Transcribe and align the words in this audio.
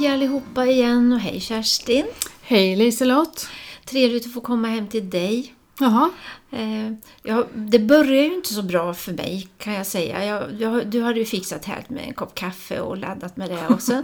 Hej 0.00 0.08
allihopa 0.08 0.66
igen 0.66 1.12
och 1.12 1.20
hej 1.20 1.40
Kerstin. 1.40 2.06
Hej 2.42 2.76
Liselott. 2.76 3.48
Trevligt 3.84 4.26
att 4.26 4.32
få 4.32 4.40
komma 4.40 4.68
hem 4.68 4.88
till 4.88 5.10
dig. 5.10 5.54
Jaha. 5.80 6.10
Eh, 6.50 6.92
ja, 7.22 7.46
det 7.54 7.78
började 7.78 8.16
ju 8.16 8.34
inte 8.34 8.54
så 8.54 8.62
bra 8.62 8.94
för 8.94 9.12
mig 9.12 9.48
kan 9.58 9.72
jag 9.72 9.86
säga. 9.86 10.24
Jag, 10.24 10.60
jag, 10.60 10.86
du 10.86 11.02
hade 11.02 11.18
ju 11.18 11.24
fixat 11.24 11.64
här 11.64 11.84
med 11.88 12.04
en 12.08 12.14
kopp 12.14 12.34
kaffe 12.34 12.80
och 12.80 12.96
laddat 12.96 13.36
med 13.36 13.50
det. 13.50 13.66
Och 13.66 13.82
så, 13.82 14.02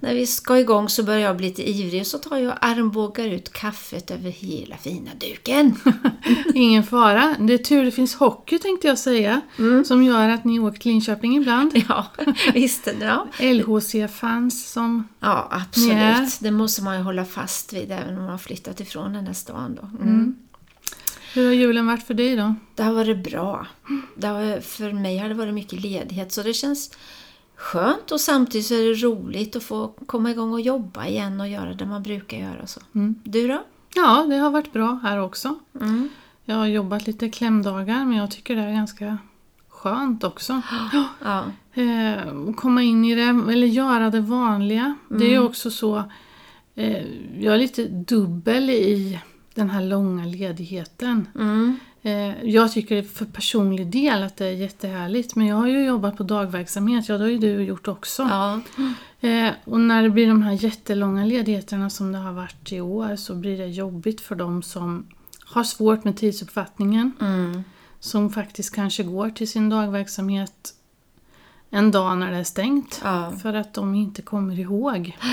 när 0.00 0.14
vi 0.14 0.26
ska 0.26 0.58
igång 0.58 0.88
så 0.88 1.02
börjar 1.02 1.20
jag 1.20 1.36
bli 1.36 1.46
lite 1.46 1.70
ivrig 1.70 2.00
och 2.00 2.06
så 2.06 2.18
tar 2.18 2.38
jag 2.38 2.58
armbågar 2.60 3.26
ut 3.26 3.52
kaffet 3.52 4.10
över 4.10 4.30
hela 4.30 4.76
fina 4.76 5.10
duken. 5.20 5.76
Ingen 6.54 6.84
fara. 6.84 7.36
Det 7.40 7.54
är 7.54 7.58
tur 7.58 7.84
det 7.84 7.90
finns 7.90 8.14
hockey 8.14 8.58
tänkte 8.58 8.88
jag 8.88 8.98
säga. 8.98 9.40
Som 9.84 10.02
gör 10.02 10.28
att 10.28 10.44
ni 10.44 10.60
åker 10.60 10.80
till 10.80 10.90
Linköping 10.90 11.36
ibland. 11.36 11.72
ja, 11.88 12.06
visst. 12.54 12.88
Ja. 13.00 13.26
LHC-fans 13.38 14.72
som... 14.72 15.08
ja, 15.20 15.48
absolut. 15.50 15.98
Ja. 15.98 16.28
Det 16.40 16.50
måste 16.50 16.82
man 16.82 16.96
ju 16.96 17.02
hålla 17.02 17.24
fast 17.24 17.72
vid 17.72 17.92
även 17.92 18.18
om 18.18 18.24
man 18.24 18.38
flyttat 18.38 18.80
ifrån 18.80 19.12
den 19.12 19.26
här 19.26 19.34
stan. 19.34 19.78
Då. 19.80 20.02
Mm. 20.02 20.36
Hur 21.34 21.46
har 21.46 21.52
julen 21.52 21.86
varit 21.86 22.06
för 22.06 22.14
dig 22.14 22.36
då? 22.36 22.54
Det 22.74 22.82
har 22.82 22.92
varit 22.92 23.24
bra. 23.24 23.66
Det 24.16 24.26
har, 24.26 24.60
för 24.60 24.92
mig 24.92 25.18
har 25.18 25.28
det 25.28 25.34
varit 25.34 25.54
mycket 25.54 25.80
ledighet 25.80 26.32
så 26.32 26.42
det 26.42 26.54
känns 26.54 26.90
skönt 27.56 28.12
och 28.12 28.20
samtidigt 28.20 28.66
så 28.66 28.74
är 28.74 28.88
det 28.88 28.94
roligt 28.94 29.56
att 29.56 29.62
få 29.62 29.88
komma 30.06 30.30
igång 30.30 30.52
och 30.52 30.60
jobba 30.60 31.06
igen 31.06 31.40
och 31.40 31.48
göra 31.48 31.74
det 31.74 31.86
man 31.86 32.02
brukar 32.02 32.36
göra. 32.36 32.66
Så. 32.66 32.80
Du 33.24 33.48
då? 33.48 33.62
Ja, 33.94 34.26
det 34.28 34.36
har 34.36 34.50
varit 34.50 34.72
bra 34.72 35.00
här 35.02 35.18
också. 35.20 35.54
Mm. 35.80 36.08
Jag 36.44 36.56
har 36.56 36.66
jobbat 36.66 37.06
lite 37.06 37.28
klämdagar 37.28 38.04
men 38.04 38.16
jag 38.16 38.30
tycker 38.30 38.56
det 38.56 38.62
är 38.62 38.72
ganska 38.72 39.18
skönt 39.68 40.24
också. 40.24 40.62
Ja. 41.20 41.44
Eh, 41.82 42.28
och 42.28 42.56
komma 42.56 42.82
in 42.82 43.04
i 43.04 43.14
det, 43.14 43.22
eller 43.22 43.66
göra 43.66 44.10
det 44.10 44.20
vanliga. 44.20 44.94
Det 45.08 45.24
är 45.24 45.30
ju 45.30 45.38
också 45.38 45.70
så, 45.70 46.02
eh, 46.74 47.06
jag 47.40 47.54
är 47.54 47.58
lite 47.58 47.84
dubbel 47.84 48.70
i 48.70 49.20
den 49.54 49.70
här 49.70 49.82
långa 49.82 50.24
ledigheten. 50.24 51.28
Mm. 51.34 51.78
Eh, 52.06 52.44
jag 52.44 52.72
tycker 52.72 53.02
för 53.02 53.24
personlig 53.24 53.86
del 53.86 54.22
att 54.22 54.36
det 54.36 54.46
är 54.46 54.52
jättehärligt 54.52 55.36
men 55.36 55.46
jag 55.46 55.56
har 55.56 55.66
ju 55.66 55.84
jobbat 55.84 56.16
på 56.16 56.22
dagverksamhet, 56.22 57.08
ja 57.08 57.18
det 57.18 57.24
har 57.24 57.30
ju 57.30 57.38
du 57.38 57.62
gjort 57.62 57.88
också. 57.88 58.22
Ja. 58.22 58.60
Eh, 59.28 59.50
och 59.64 59.80
när 59.80 60.02
det 60.02 60.10
blir 60.10 60.28
de 60.28 60.42
här 60.42 60.52
jättelånga 60.52 61.24
ledigheterna 61.24 61.90
som 61.90 62.12
det 62.12 62.18
har 62.18 62.32
varit 62.32 62.72
i 62.72 62.80
år 62.80 63.16
så 63.16 63.34
blir 63.34 63.58
det 63.58 63.66
jobbigt 63.66 64.20
för 64.20 64.34
de 64.34 64.62
som 64.62 65.06
har 65.44 65.64
svårt 65.64 66.04
med 66.04 66.16
tidsuppfattningen. 66.16 67.12
Mm. 67.20 67.64
Som 68.00 68.30
faktiskt 68.30 68.74
kanske 68.74 69.02
går 69.02 69.30
till 69.30 69.48
sin 69.48 69.68
dagverksamhet 69.68 70.74
en 71.70 71.90
dag 71.90 72.18
när 72.18 72.30
det 72.30 72.36
är 72.36 72.44
stängt. 72.44 73.00
Ja. 73.04 73.32
För 73.42 73.54
att 73.54 73.74
de 73.74 73.94
inte 73.94 74.22
kommer 74.22 74.60
ihåg. 74.60 75.16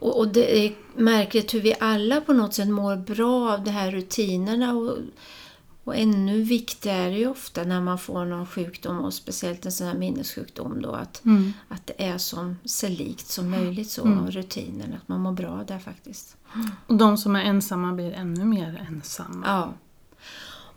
Och, 0.00 0.18
och 0.18 0.28
det 0.28 0.66
är 0.66 0.74
märkligt 0.96 1.54
hur 1.54 1.60
vi 1.60 1.74
alla 1.80 2.20
på 2.20 2.32
något 2.32 2.54
sätt 2.54 2.68
mår 2.68 2.96
bra 2.96 3.52
av 3.52 3.64
de 3.64 3.70
här 3.70 3.90
rutinerna. 3.90 4.74
Och, 4.74 4.96
och 5.88 5.96
ännu 5.96 6.42
viktigare 6.42 6.98
är 7.02 7.10
det 7.10 7.16
ju 7.18 7.26
ofta 7.28 7.64
när 7.64 7.80
man 7.80 7.98
får 7.98 8.24
någon 8.24 8.46
sjukdom 8.46 8.98
och 8.98 9.14
speciellt 9.14 9.66
en 9.66 9.72
sån 9.72 9.86
här 9.86 9.94
minnessjukdom 9.94 10.82
då 10.82 10.90
att, 10.90 11.24
Mm. 11.24 11.52
att 11.68 11.86
det 11.86 12.04
är 12.04 12.18
som, 12.18 12.56
så 12.64 12.88
likt 12.88 13.26
som 13.26 13.50
möjligt 13.50 13.90
så 13.90 14.02
av 14.02 14.30
rutinerna. 14.30 14.96
Att 14.96 15.08
man 15.08 15.20
mår 15.20 15.32
bra 15.32 15.64
där 15.68 15.78
faktiskt. 15.78 16.36
Och 16.86 16.94
de 16.94 17.18
som 17.18 17.36
är 17.36 17.42
ensamma 17.44 17.92
blir 17.92 18.12
ännu 18.12 18.44
mer 18.44 18.86
ensamma. 18.90 19.46
Ja. 19.46 19.72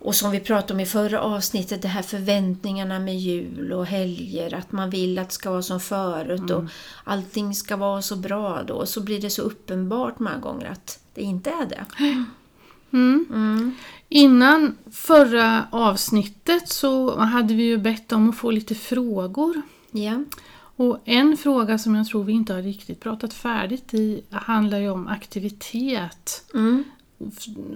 Och 0.04 0.14
som 0.14 0.30
vi 0.30 0.40
pratade 0.40 0.74
om 0.74 0.80
i 0.80 0.86
förra 0.86 1.20
avsnittet, 1.20 1.82
det 1.82 1.88
här 1.88 2.02
förväntningarna 2.02 2.98
med 2.98 3.18
jul 3.18 3.72
och 3.72 3.86
helger, 3.86 4.54
att 4.54 4.72
man 4.72 4.90
vill 4.90 5.18
att 5.18 5.28
det 5.28 5.34
ska 5.34 5.50
vara 5.50 5.62
som 5.62 5.80
förut 5.80 6.50
och 6.50 6.64
allting 7.04 7.54
ska 7.54 7.76
vara 7.76 8.02
så 8.02 8.16
bra 8.16 8.62
då. 8.62 8.86
Så 8.86 9.00
blir 9.00 9.20
det 9.20 9.30
så 9.30 9.42
uppenbart 9.42 10.18
många 10.18 10.38
gånger 10.38 10.66
att 10.70 10.98
det 11.14 11.22
inte 11.22 11.50
är 11.50 11.66
det. 11.66 11.84
Mm. 11.98 12.24
Mm. 12.92 13.74
Innan 14.08 14.76
förra 14.90 15.66
avsnittet 15.70 16.68
så 16.68 17.18
hade 17.18 17.54
vi 17.54 17.62
ju 17.62 17.78
bett 17.78 18.12
om 18.12 18.30
att 18.30 18.36
få 18.36 18.50
lite 18.50 18.74
frågor. 18.74 19.62
Ja. 19.90 20.24
Och 20.76 20.98
en 21.04 21.36
fråga 21.36 21.78
som 21.78 21.94
jag 21.94 22.06
tror 22.06 22.24
vi 22.24 22.32
inte 22.32 22.54
har 22.54 22.62
riktigt 22.62 23.00
pratat 23.00 23.34
färdigt 23.34 23.94
i 23.94 24.22
handlar 24.30 24.78
ju 24.78 24.90
om 24.90 25.08
aktivitet. 25.08 26.44
Mm. 26.54 26.84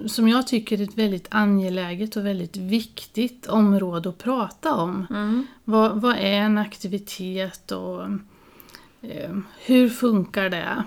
Som 0.07 0.29
jag 0.29 0.47
tycker 0.47 0.81
är 0.81 0.85
ett 0.85 0.99
väldigt 0.99 1.27
angeläget 1.31 2.17
och 2.17 2.27
väldigt 2.27 2.57
viktigt 2.57 3.47
område 3.47 4.09
att 4.09 4.19
prata 4.19 4.75
om. 4.75 5.07
Mm. 5.11 5.47
Vad, 5.65 6.01
vad 6.01 6.17
är 6.17 6.41
en 6.41 6.59
aktivitet 6.59 7.73
och 7.73 8.03
eh, 9.03 9.37
hur 9.65 9.89
funkar 9.89 10.51
det? 10.51 10.85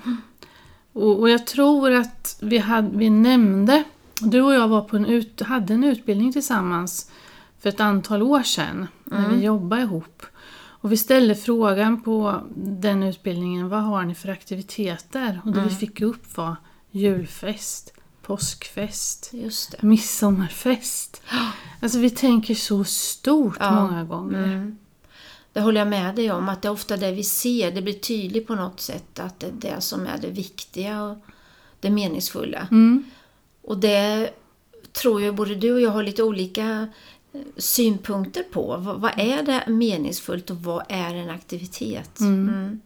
Och, 0.94 1.20
och 1.20 1.30
jag 1.30 1.48
tror 1.48 1.92
att 1.92 2.40
vi, 2.42 2.58
hade, 2.58 2.98
vi 2.98 3.10
nämnde, 3.10 3.84
du 4.22 4.42
och 4.42 4.54
jag 4.54 4.68
var 4.68 4.82
på 4.82 4.96
en 4.98 5.06
ut, 5.06 5.42
hade 5.42 5.74
en 5.74 5.84
utbildning 5.84 6.34
tillsammans 6.34 7.12
för 7.60 7.70
ett 7.70 7.80
antal 7.80 8.22
år 8.22 8.44
sedan 8.44 8.88
när 9.04 9.30
vi 9.30 9.44
jobbade 9.44 9.82
ihop. 9.82 10.26
Och 10.82 10.92
vi 10.92 10.98
ställde 10.98 11.36
frågan 11.36 12.02
på 12.02 12.42
den 12.56 13.04
utbildningen, 13.04 13.70
vad 13.70 13.84
har 13.84 14.04
ni 14.04 14.16
för 14.16 14.30
aktiviteter? 14.30 15.42
Och 15.46 15.52
det 15.52 15.62
vi 15.62 15.70
fick 15.70 16.02
upp 16.02 16.38
var 16.38 16.56
julfest, 16.92 17.94
påskfest, 18.22 19.32
midsommarfest. 19.82 21.22
Alltså 21.82 22.00
vi 22.00 22.10
tänker 22.10 22.56
så 22.56 22.84
stort 22.84 23.58
Ja. 23.60 23.72
många 23.72 24.04
gånger. 24.04 24.44
Mm. 24.44 24.78
Det 25.54 25.62
håller 25.62 25.82
jag 25.82 25.88
med 25.88 26.16
dig 26.16 26.32
om, 26.32 26.50
att 26.50 26.62
det 26.62 26.68
är 26.68 26.72
ofta 26.72 26.98
det 26.98 27.12
vi 27.12 27.24
ser, 27.24 27.72
det 27.72 27.82
blir 27.82 27.94
tydligt 27.94 28.48
på 28.48 28.56
något 28.56 28.80
sätt 28.80 29.20
att 29.20 29.40
det 29.40 29.48
är 29.48 29.52
det 29.52 29.82
som 29.82 30.08
är 30.08 30.18
det 30.18 30.28
viktiga 30.30 31.04
och 31.04 31.18
det 31.80 31.90
meningsfulla. 31.90 32.68
Mm. 32.72 33.04
Och 33.62 33.78
det 33.78 34.30
tror 35.02 35.22
jag 35.22 35.36
både 35.36 35.56
du 35.56 35.74
och 35.74 35.82
jag 35.82 35.90
har 35.90 36.04
lite 36.04 36.24
olika 36.24 36.88
eh, 37.34 37.42
synpunkter 37.58 38.44
på. 38.44 38.78
Vad, 38.78 39.02
vad 39.02 39.20
är 39.20 39.44
det 39.44 39.64
meningsfullt 39.68 40.50
och 40.50 40.58
vad 40.58 40.84
är 40.90 41.16
en 41.16 41.30
aktivitet? 41.30 42.20
Mm. 42.20 42.82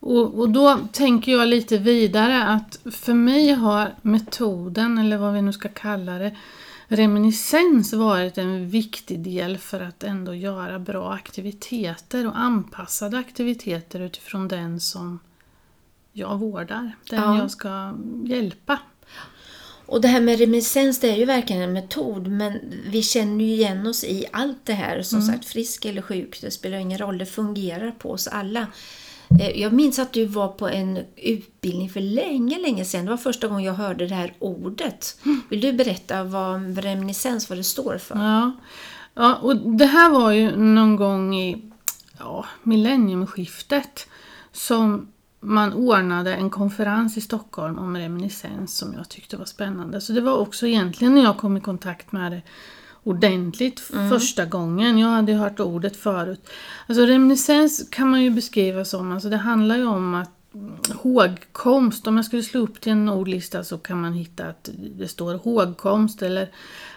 Och, 0.00 0.38
och 0.38 0.50
då 0.50 0.78
tänker 0.92 1.32
jag 1.32 1.48
lite 1.48 1.78
vidare 1.78 2.44
att 2.44 2.78
för 2.84 3.14
mig 3.14 3.52
har 3.52 3.94
metoden, 4.02 4.98
eller 4.98 5.16
vad 5.16 5.32
vi 5.32 5.42
nu 5.42 5.52
ska 5.52 5.68
kalla 5.68 6.18
det, 6.18 6.36
reminiscens 6.88 7.92
varit 7.92 8.38
en 8.38 8.68
viktig 8.68 9.20
del 9.20 9.58
för 9.58 9.80
att 9.80 10.02
ändå 10.02 10.34
göra 10.34 10.78
bra 10.78 11.12
aktiviteter 11.12 12.26
och 12.26 12.38
anpassade 12.38 13.18
aktiviteter 13.18 14.00
utifrån 14.00 14.48
den 14.48 14.80
som 14.80 15.18
jag 16.12 16.38
vårdar, 16.38 16.92
den 17.10 17.22
Ja. 17.22 17.38
jag 17.38 17.50
ska 17.50 17.94
hjälpa. 18.24 18.78
Och 19.86 20.00
det 20.00 20.08
här 20.08 20.20
med 20.20 20.38
reminiscens 20.38 21.00
det 21.00 21.10
är 21.10 21.16
ju 21.16 21.24
verkligen 21.24 21.62
en 21.62 21.72
metod 21.72 22.26
men 22.26 22.60
vi 22.86 23.02
känner 23.02 23.44
ju 23.44 23.50
igen 23.50 23.86
oss 23.86 24.04
i 24.04 24.26
allt 24.32 24.58
det 24.64 24.72
här. 24.72 25.02
Som 25.02 25.22
sagt, 25.22 25.44
frisk 25.44 25.84
eller 25.84 26.02
sjuk, 26.02 26.38
det 26.40 26.50
spelar 26.50 26.78
ingen 26.78 26.98
roll, 26.98 27.18
det 27.18 27.26
fungerar 27.26 27.90
på 27.90 28.10
oss 28.10 28.26
alla. 28.26 28.66
Eh, 29.40 29.60
Jag 29.60 29.72
minns 29.72 29.98
att 29.98 30.12
du 30.12 30.24
var 30.26 30.48
på 30.48 30.68
en 30.68 30.98
utbildning 31.16 31.90
för 31.90 32.00
länge, 32.00 32.58
länge 32.58 32.84
sedan. 32.84 33.04
Det 33.04 33.10
var 33.10 33.16
första 33.18 33.48
gången 33.48 33.64
jag 33.64 33.74
hörde 33.74 34.06
det 34.06 34.14
här 34.14 34.34
ordet. 34.38 35.18
Vill 35.48 35.60
du 35.60 35.72
berätta 35.72 36.24
vad 36.24 36.78
reminiscens, 36.78 37.48
vad 37.48 37.58
det 37.58 37.64
står 37.64 37.98
för? 37.98 38.14
Ja. 38.16 38.52
ja, 39.14 39.34
och 39.34 39.56
det 39.56 39.86
här 39.86 40.10
var 40.10 40.32
ju 40.32 40.56
någon 40.56 40.96
gång 40.96 41.34
i 41.36 41.70
ja, 42.18 42.46
millenniumskiftet 42.62 44.08
som 44.52 45.08
man 45.44 45.72
ordnade 45.72 46.34
en 46.34 46.50
konferens 46.50 47.16
i 47.16 47.20
Stockholm 47.20 47.78
om 47.78 47.96
reminiscens 47.96 48.76
som 48.76 48.92
jag 48.92 49.08
tyckte 49.08 49.36
var 49.36 49.44
spännande. 49.44 50.00
Så 50.00 50.12
det 50.12 50.20
var 50.20 50.36
också 50.36 50.66
egentligen 50.66 51.14
när 51.14 51.22
jag 51.22 51.36
kom 51.36 51.56
i 51.56 51.60
kontakt 51.60 52.12
med 52.12 52.32
det 52.32 52.42
ordentligt 53.02 53.80
första 54.10 54.44
gången. 54.44 54.98
Jag 54.98 55.08
hade 55.08 55.32
hört 55.32 55.60
ordet 55.60 55.96
förut. 55.96 56.48
Alltså 56.86 57.06
reminiscens 57.06 57.88
kan 57.90 58.10
man 58.10 58.22
ju 58.22 58.30
beskriva 58.30 58.84
som, 58.84 59.12
alltså 59.12 59.28
det 59.28 59.36
handlar 59.36 59.76
ju 59.76 59.86
om 59.86 60.14
att 60.14 60.30
hågkomst, 60.94 62.06
om 62.06 62.16
jag 62.16 62.26
skulle 62.26 62.42
slå 62.42 62.60
upp 62.60 62.80
till 62.80 62.92
en 62.92 63.08
ordlista 63.08 63.64
så 63.64 63.78
kan 63.78 64.00
man 64.00 64.12
hitta 64.12 64.46
att 64.46 64.70
det 64.98 65.08
står 65.08 65.34
hågkomst 65.34 66.22
eller 66.22 66.50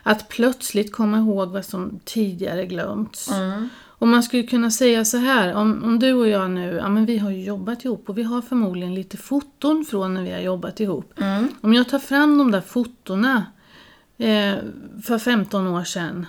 att 0.03 0.29
plötsligt 0.29 0.91
komma 0.91 1.17
ihåg 1.17 1.49
vad 1.49 1.65
som 1.65 1.99
tidigare 2.05 2.65
glömts. 2.65 3.29
Och 3.99 4.07
man 4.07 4.23
skulle 4.23 4.43
kunna 4.43 4.71
säga 4.71 5.05
så 5.05 5.17
här, 5.17 5.53
om, 5.53 5.83
om 5.83 5.99
du 5.99 6.13
och 6.13 6.27
jag 6.27 6.51
nu, 6.51 6.75
ja 6.75 6.89
men 6.89 7.05
vi 7.05 7.17
har 7.17 7.31
ju 7.31 7.43
jobbat 7.43 7.85
ihop 7.85 8.09
och 8.09 8.17
vi 8.17 8.23
har 8.23 8.41
förmodligen 8.41 8.95
lite 8.95 9.17
foton 9.17 9.85
från 9.85 10.13
när 10.13 10.23
vi 10.23 10.31
har 10.31 10.39
jobbat 10.39 10.79
ihop. 10.79 11.13
Om 11.61 11.73
jag 11.73 11.89
tar 11.89 11.99
fram 11.99 12.37
de 12.37 12.51
där 12.51 12.61
fotona 12.61 13.45
eh, 14.17 14.55
för 15.03 15.19
15 15.19 15.67
år 15.67 15.83
sedan 15.83 16.25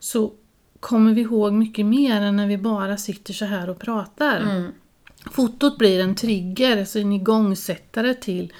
så 0.00 0.32
kommer 0.80 1.12
vi 1.12 1.20
ihåg 1.20 1.52
mycket 1.52 1.86
mer 1.86 2.20
än 2.20 2.36
när 2.36 2.46
vi 2.46 2.58
bara 2.58 2.96
sitter 2.96 3.32
så 3.32 3.44
här 3.44 3.70
och 3.70 3.78
pratar. 3.78 4.40
Fotot 5.32 5.78
blir 5.78 6.00
en 6.00 6.14
trigger, 6.14 6.78
alltså 6.78 6.98
en 6.98 7.12
igångsättare 7.12 8.14
till 8.14 8.52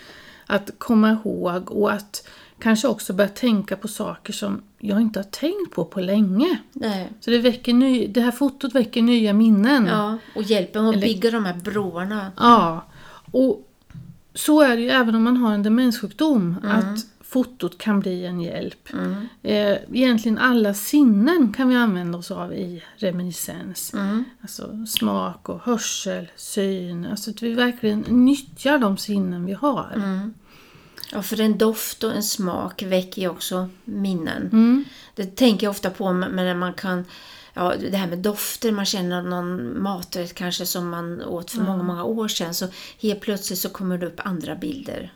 att 0.47 0.71
komma 0.79 1.11
ihåg 1.13 1.71
och 1.73 1.93
att 1.93 2.29
kanske 2.63 2.89
också 2.89 3.13
börja 3.13 3.31
tänka 3.31 3.77
på 3.77 3.89
saker 3.89 4.33
som 4.33 4.63
jag 4.79 5.01
inte 5.01 5.19
har 5.19 5.25
tänkt 5.25 5.75
på 5.75 5.85
på 5.85 6.01
länge. 6.01 6.59
Nej. 6.73 7.13
Så 7.21 7.31
det, 7.31 7.39
väcker 7.39 7.73
ny, 7.75 8.07
det 8.07 8.21
här 8.21 8.31
fotot 8.31 8.75
väcker 8.75 9.03
nya 9.03 9.33
minnen. 9.33 9.87
Ja, 9.87 10.19
och 10.35 10.43
hjälper 10.43 10.81
med 10.81 10.89
att 10.89 10.97
Eller- 10.97 11.07
bygga 11.07 11.31
de 11.31 11.45
här 11.45 11.55
broarna. 11.55 12.33
Ja. 12.37 12.85
Och 13.33 13.69
så 14.35 14.61
är 14.61 14.77
det 14.77 14.83
ju 14.83 14.89
även 14.91 15.15
om 15.15 15.23
man 15.23 15.37
har 15.37 15.55
en 15.55 15.63
demenssjukdom. 15.63 16.57
Att 16.65 17.07
fotot 17.21 17.79
kan 17.79 18.01
bli 18.01 18.27
en 18.27 18.41
hjälp. 18.41 18.89
Mm. 18.93 19.29
Eh, 19.43 19.79
egentligen 19.93 20.39
alla 20.39 20.75
sinnen 20.75 21.53
kan 21.53 21.69
vi 21.69 21.77
använda 21.77 22.19
oss 22.19 22.31
av 22.31 22.53
i 22.53 22.83
reminiscens. 22.97 23.95
Mm. 23.95 24.25
Alltså 24.41 24.87
smak 24.87 25.49
och 25.49 25.61
hörsel, 25.65 26.29
syn. 26.37 27.07
Alltså 27.07 27.31
att 27.31 27.43
vi 27.43 27.55
verkligen 27.55 28.01
nyttjar 28.01 28.79
de 28.79 28.97
sinnen 28.97 29.47
vi 29.47 29.53
har. 29.53 29.93
Mm. 29.95 30.35
Ja, 31.13 31.23
för 31.23 31.41
en 31.41 31.59
doft 31.59 32.05
och 32.05 32.13
en 32.13 32.23
smak 32.23 32.83
väcker 32.83 33.23
ju 33.23 33.29
också 33.29 33.69
minnen. 33.85 34.49
Mm. 34.53 34.85
Det 35.15 35.37
tänker 35.37 35.67
jag 35.67 35.71
ofta 35.71 35.91
på 35.91 36.13
men 36.13 36.37
när 36.37 36.55
man 36.55 36.73
kan 36.73 37.05
Ja, 37.55 37.75
det 37.91 37.97
här 37.97 38.07
med 38.07 38.19
dofter, 38.19 38.73
man 38.73 38.85
känner 38.85 39.23
någon 39.23 39.83
maträtt 39.83 40.35
kanske 40.35 40.67
som 40.67 40.91
man 40.91 41.23
åt 41.23 41.51
för 41.51 41.61
många, 41.63 41.83
många 41.83 42.05
år 42.05 42.29
sedan 42.29 42.55
så 42.55 42.69
helt 43.01 43.21
plötsligt 43.21 43.59
så 43.59 43.69
kommer 43.69 43.99
det 43.99 44.07
upp 44.07 44.21
andra 44.25 44.55
bilder. 44.55 45.13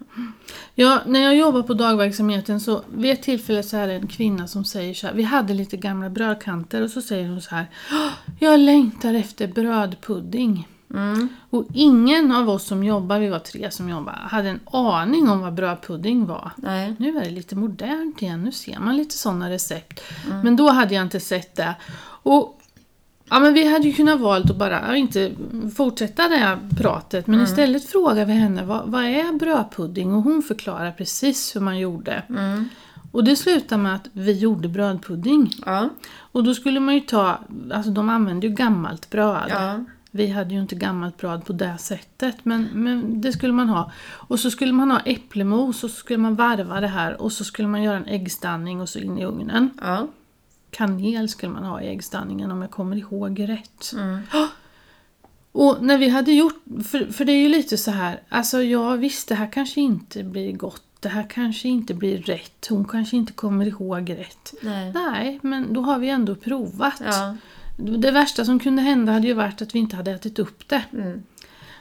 Ja, 0.75 1.01
när 1.07 1.21
jag 1.21 1.37
jobbar 1.37 1.63
på 1.63 1.75
dagverksamheten 1.75 2.61
så 2.61 2.83
vid 2.95 3.13
ett 3.13 3.23
tillfälle 3.23 3.63
så 3.63 3.77
är 3.77 3.87
det 3.87 3.95
en 3.95 4.07
kvinna 4.07 4.47
som 4.49 4.65
säger 4.65 4.95
så 4.95 5.07
här, 5.07 5.15
vi 5.15 5.23
hade 5.23 5.55
lite 5.55 5.77
gamla 5.77 6.11
brödkanter 6.11 6.83
och 6.83 6.91
så 6.91 7.03
säger 7.03 7.29
hon 7.29 7.41
så 7.43 7.51
här, 7.51 7.67
"Åh, 7.93 8.11
jag 8.39 8.61
längtar 8.61 9.15
efter 9.15 9.47
brödpudding. 9.47 10.69
Mm. 10.95 11.29
Och 11.51 11.65
ingen 11.75 12.33
av 12.33 12.51
oss 12.51 12.67
som 12.67 12.85
jobbar, 12.85 13.19
vi 13.19 13.29
var 13.29 13.39
tre 13.39 13.71
som 13.71 13.89
jobbade, 13.89 14.19
hade 14.19 14.49
en 14.49 14.61
aning 14.65 15.29
om 15.29 15.41
vad 15.41 15.55
brödpudding 15.55 16.27
var. 16.27 16.51
Nej. 16.57 16.95
Nu 16.99 17.19
är 17.19 17.25
det 17.25 17.31
lite 17.31 17.57
modernt 17.57 18.23
igen, 18.23 18.43
nu 18.43 18.53
ser 18.53 18.79
man 18.79 18.97
lite 18.97 19.17
sådana 19.17 19.51
recept. 19.51 20.01
Men 20.45 20.57
då 20.57 20.71
hade 20.71 20.95
jag 20.95 21.03
inte 21.03 21.21
sett 21.21 21.57
det. 21.57 21.75
Och 22.23 22.61
Ja 23.31 23.41
men 23.41 23.55
vi 23.55 23.73
hade 23.73 23.89
ju 23.89 23.93
kunnat 23.93 24.21
valt 24.21 24.51
att 24.51 24.57
bara 24.57 24.97
inte 24.97 25.33
fortsätta 25.77 26.29
det 26.29 26.37
här 26.37 26.59
pratet 26.77 27.27
men 27.27 27.41
istället 27.41 27.85
frågar 27.85 28.25
vi 28.25 28.33
henne 28.33 28.65
vad, 28.65 28.91
vad 28.91 29.05
är 29.05 29.39
brödpudding 29.39 30.15
och 30.15 30.23
hon 30.23 30.43
förklarar 30.43 30.93
precis 30.93 31.57
hur 31.57 31.61
man 31.61 31.79
gjorde. 31.79 32.23
Mm. 32.29 32.69
Och 33.13 33.25
det 33.25 33.37
slutar 33.37 33.79
med 33.79 33.95
att 33.95 34.09
vi 34.13 34.33
gjorde 34.33 34.69
brödpudding. 34.69 35.51
Ja. 35.67 35.89
Och 36.33 36.45
då 36.45 36.55
skulle 36.55 36.81
man 36.81 36.95
ju 36.95 37.01
ta, 37.01 37.39
alltså 37.75 37.91
de 37.91 38.09
använde 38.09 38.47
ju 38.47 38.53
gammalt 38.55 39.11
bröd. 39.11 39.47
Ja. 39.49 39.85
Vi 40.17 40.29
hade 40.29 40.55
ju 40.55 40.61
inte 40.61 40.75
gammalt 40.75 41.17
bröd 41.17 41.45
på 41.45 41.53
det 41.53 41.79
sättet 41.79 42.37
men, 42.43 42.69
men 42.73 43.21
det 43.21 43.33
skulle 43.33 43.53
man 43.53 43.69
ha. 43.69 43.93
Och 44.07 44.41
så 44.41 44.51
skulle 44.51 44.73
man 44.73 44.91
ha 44.91 45.01
äpplemos 45.01 45.85
och 45.85 45.91
så 45.91 45.97
skulle 45.97 46.19
man 46.19 46.35
varva 46.35 46.81
det 46.81 46.89
här 46.89 47.23
och 47.23 47.33
så 47.33 47.45
skulle 47.45 47.69
man 47.69 47.83
göra 47.83 47.97
en 47.97 48.07
äggstanning 48.07 48.81
och 48.81 48.89
så 48.89 48.99
in 48.99 49.19
i 49.19 49.25
ugnen. 49.25 49.71
Ja. 49.81 50.09
Kanel 50.71 51.29
skulle 51.29 51.53
man 51.53 51.65
ha 51.65 51.81
i 51.81 51.89
äggstanningen 51.89 52.51
om 52.51 52.63
jag 52.63 52.71
kommer 52.71 52.97
ihåg 52.97 53.49
rätt. 53.49 53.93
Mm. 53.93 54.21
Och 55.53 55.77
när 55.81 55.99
vi 55.99 56.09
hade 56.09 56.33
gjort, 56.33 56.65
för, 56.91 57.13
för 57.13 57.25
det 57.25 57.33
är 57.33 57.43
ju 57.43 57.49
lite 57.49 57.77
så 57.77 57.91
här, 57.91 58.21
alltså 58.29 58.63
ja 58.63 58.91
visst 58.91 59.29
det 59.29 59.35
här 59.35 59.53
kanske 59.53 59.81
inte 59.81 60.25
blir 60.25 60.53
gott, 60.53 60.83
det 61.01 61.09
här 61.09 61.27
kanske 61.31 61.69
inte 61.69 61.95
blir 61.95 62.23
rätt, 62.23 62.67
hon 62.69 62.85
kanske 62.85 63.17
inte 63.17 63.33
kommer 63.33 63.67
ihåg 63.67 64.11
rätt. 64.11 64.55
Nej. 64.63 64.93
Nej, 64.93 65.39
men 65.43 65.73
då 65.73 65.81
har 65.81 65.99
vi 65.99 66.09
ändå 66.09 66.35
provat. 66.35 67.03
Ja. 67.05 67.37
Det 67.77 68.11
värsta 68.11 68.45
som 68.45 68.59
kunde 68.59 68.83
hända 68.83 69.13
hade 69.13 69.27
ju 69.27 69.35
varit 69.35 69.63
att 69.63 69.75
vi 69.75 69.79
inte 69.79 69.97
hade 69.97 70.11
ätit 70.11 70.39
upp 70.39 70.69
det. 70.69 70.83
Mm. 70.93 71.23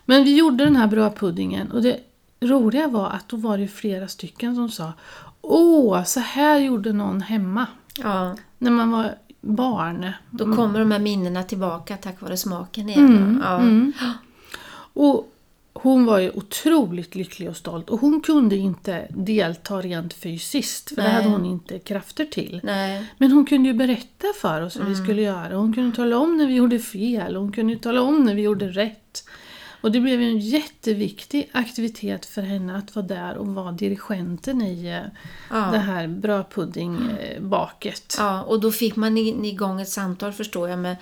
Men 0.06 0.24
vi 0.24 0.38
gjorde 0.38 0.64
den 0.64 0.76
här 0.76 0.88
brödpuddingen 0.88 1.72
och 1.72 1.82
det 1.82 2.00
roliga 2.40 2.88
var 2.88 3.10
att 3.10 3.30
då 3.30 3.38
var 3.38 3.58
det 3.58 3.64
ju 3.64 3.70
flera 3.70 4.08
stycken 4.08 4.56
som 4.56 4.70
sa 4.70 4.94
Åh, 5.42 6.04
så 6.04 6.20
här 6.20 6.60
gjorde 6.60 6.94
någon 6.94 7.22
hemma. 7.22 7.68
ja. 8.04 8.36
När 8.58 8.72
man 8.72 8.92
var 8.92 9.16
barn. 9.42 10.12
Då 10.30 10.56
kommer 10.56 10.80
de 10.80 10.92
här 10.92 11.00
minnena 11.00 11.44
tillbaka 11.44 11.98
tack 11.98 12.22
vare 12.22 12.38
smaken 12.38 12.90
igen. 12.90 13.42
ja. 13.44 13.60
Mm. 13.60 13.94
Och 14.94 15.32
hon 15.78 16.06
var 16.06 16.20
ju 16.20 16.32
otroligt 16.32 17.16
lycklig 17.16 17.50
och 17.50 17.58
stolt 17.58 17.90
och 17.90 18.00
hon 18.00 18.22
kunde 18.22 18.56
inte 18.56 19.08
delta 19.10 19.82
rent 19.82 20.14
fysiskt 20.14 20.90
för 20.90 20.96
det 20.96 21.02
Nej. 21.04 21.12
hade 21.12 21.28
hon 21.28 21.46
inte 21.46 21.80
krafter 21.80 22.26
till. 22.26 22.60
Nej. 22.64 23.06
Men 23.18 23.32
hon 23.32 23.46
kunde 23.46 23.70
ju 23.70 23.74
berätta 23.76 24.28
för 24.42 24.62
oss 24.62 24.76
hur 24.76 24.82
Mm. 24.82 24.94
vi 24.94 25.00
skulle 25.04 25.22
göra. 25.22 25.56
Hon 25.56 25.74
kunde 25.74 25.96
tala 25.96 26.18
om 26.18 26.38
när 26.38 26.48
vi 26.48 26.54
gjorde 26.54 26.80
fel. 26.80 27.36
Hon 27.36 27.52
kunde 27.52 27.76
tala 27.78 28.02
om 28.02 28.24
när 28.26 28.36
vi 28.36 28.42
gjorde 28.42 28.68
rätt. 28.68 29.24
Och 29.82 29.92
det 29.92 30.00
blev 30.00 30.22
en 30.22 30.40
jätteviktig 30.40 31.50
aktivitet 31.54 32.26
för 32.26 32.42
henne 32.42 32.78
att 32.78 32.96
vara 32.96 33.06
där 33.06 33.38
och 33.38 33.48
vara 33.48 33.72
dirigenten 33.72 34.62
i 34.62 34.88
eh, 34.88 35.00
Ja. 35.50 35.72
det 35.72 35.78
här 35.78 36.08
brödpuddingbaket. 36.08 38.16
Ja, 38.18 38.44
och 38.44 38.60
då 38.62 38.72
fick 38.72 38.96
man 38.96 39.18
igång 39.18 39.82
ett 39.82 39.90
samtal 39.90 40.32
förstår 40.32 40.70
jag 40.70 40.80
med 40.80 40.96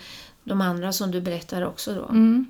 de 0.44 0.62
andra 0.62 0.92
som 0.94 1.12
du 1.12 1.22
berättar 1.22 1.66
också 1.66 1.94
då. 1.96 2.06
Mm. 2.06 2.46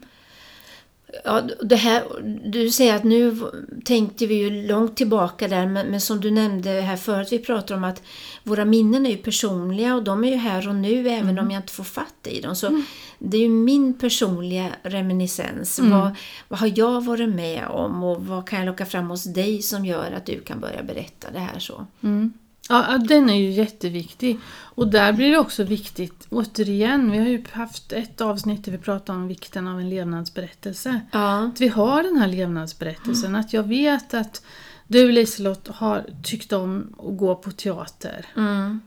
Ja, 1.24 1.42
det 1.62 1.76
här, 1.76 2.04
du 2.50 2.70
säger 2.70 2.96
att 2.96 3.04
nu 3.04 3.38
tänkte 3.86 4.26
vi 4.26 4.36
ju 4.36 4.68
långt 4.68 4.98
tillbaka 4.98 5.48
där 5.48 5.68
men, 5.68 5.88
men 5.88 6.02
som 6.02 6.20
du 6.22 6.32
nämnde 6.32 6.70
här 6.70 6.98
förut, 6.98 7.28
vi 7.32 7.40
pratade 7.40 7.78
om 7.78 7.84
att 7.84 8.02
våra 8.44 8.66
minnen 8.66 9.06
är 9.06 9.10
ju 9.10 9.18
personliga 9.18 9.96
och 9.96 10.04
de 10.04 10.24
är 10.24 10.32
ju 10.32 10.36
här 10.36 10.68
och 10.68 10.76
nu 10.76 11.10
även 11.10 11.40
om 11.40 11.52
jag 11.52 11.60
inte 11.60 11.74
får 11.74 11.84
fatt 11.84 12.28
i 12.28 12.42
dem. 12.42 12.56
Så 12.56 12.84
det 13.20 13.38
är 13.38 13.42
ju 13.42 13.50
min 13.50 13.94
personliga 13.94 14.70
reminiscens. 14.84 15.80
Vad, 15.80 16.16
vad 16.48 16.60
har 16.60 16.72
jag 16.76 17.04
varit 17.04 17.30
med 17.30 17.68
om 17.68 18.04
och 18.04 18.26
vad 18.26 18.50
kan 18.50 18.60
jag 18.60 18.66
locka 18.66 18.86
fram 18.86 19.10
hos 19.10 19.24
dig 19.24 19.62
som 19.62 19.86
gör 19.86 20.12
att 20.12 20.26
du 20.26 20.42
kan 20.42 20.60
börja 20.60 20.84
berätta 20.84 21.32
det 21.32 21.40
här 21.40 21.60
så? 21.60 21.86
Mm. 22.04 22.34
Ja, 22.70 22.98
den 22.98 23.30
är 23.30 23.36
ju 23.38 23.50
jätteviktig. 23.52 24.40
Och 24.76 24.88
där 24.88 25.14
blir 25.14 25.32
det 25.32 25.38
också 25.38 25.64
viktigt, 25.64 26.28
återigen, 26.30 27.12
vi 27.12 27.18
har 27.18 27.26
ju 27.26 27.44
haft 27.52 27.92
ett 27.94 28.22
avsnitt 28.22 28.66
där 28.66 28.72
vi 28.72 28.78
pratar 28.78 29.14
om 29.14 29.28
vikten 29.28 29.68
av 29.68 29.80
en 29.80 29.90
levnadsberättelse. 29.90 31.02
Ja, 31.12 31.38
Att 31.44 31.62
vi 31.62 31.68
har 31.68 32.04
den 32.04 32.18
här 32.18 32.28
levnadsberättelsen, 32.28 33.36
att 33.36 33.54
jag 33.54 33.64
vet 33.64 34.14
att 34.14 34.44
du 34.88 35.12
Liselott 35.12 35.68
har 35.68 36.06
tyckt 36.24 36.54
om 36.54 36.96
att 36.98 37.18
gå 37.18 37.36
på 37.36 37.52
teater. 37.52 38.26
mm, 38.36 38.82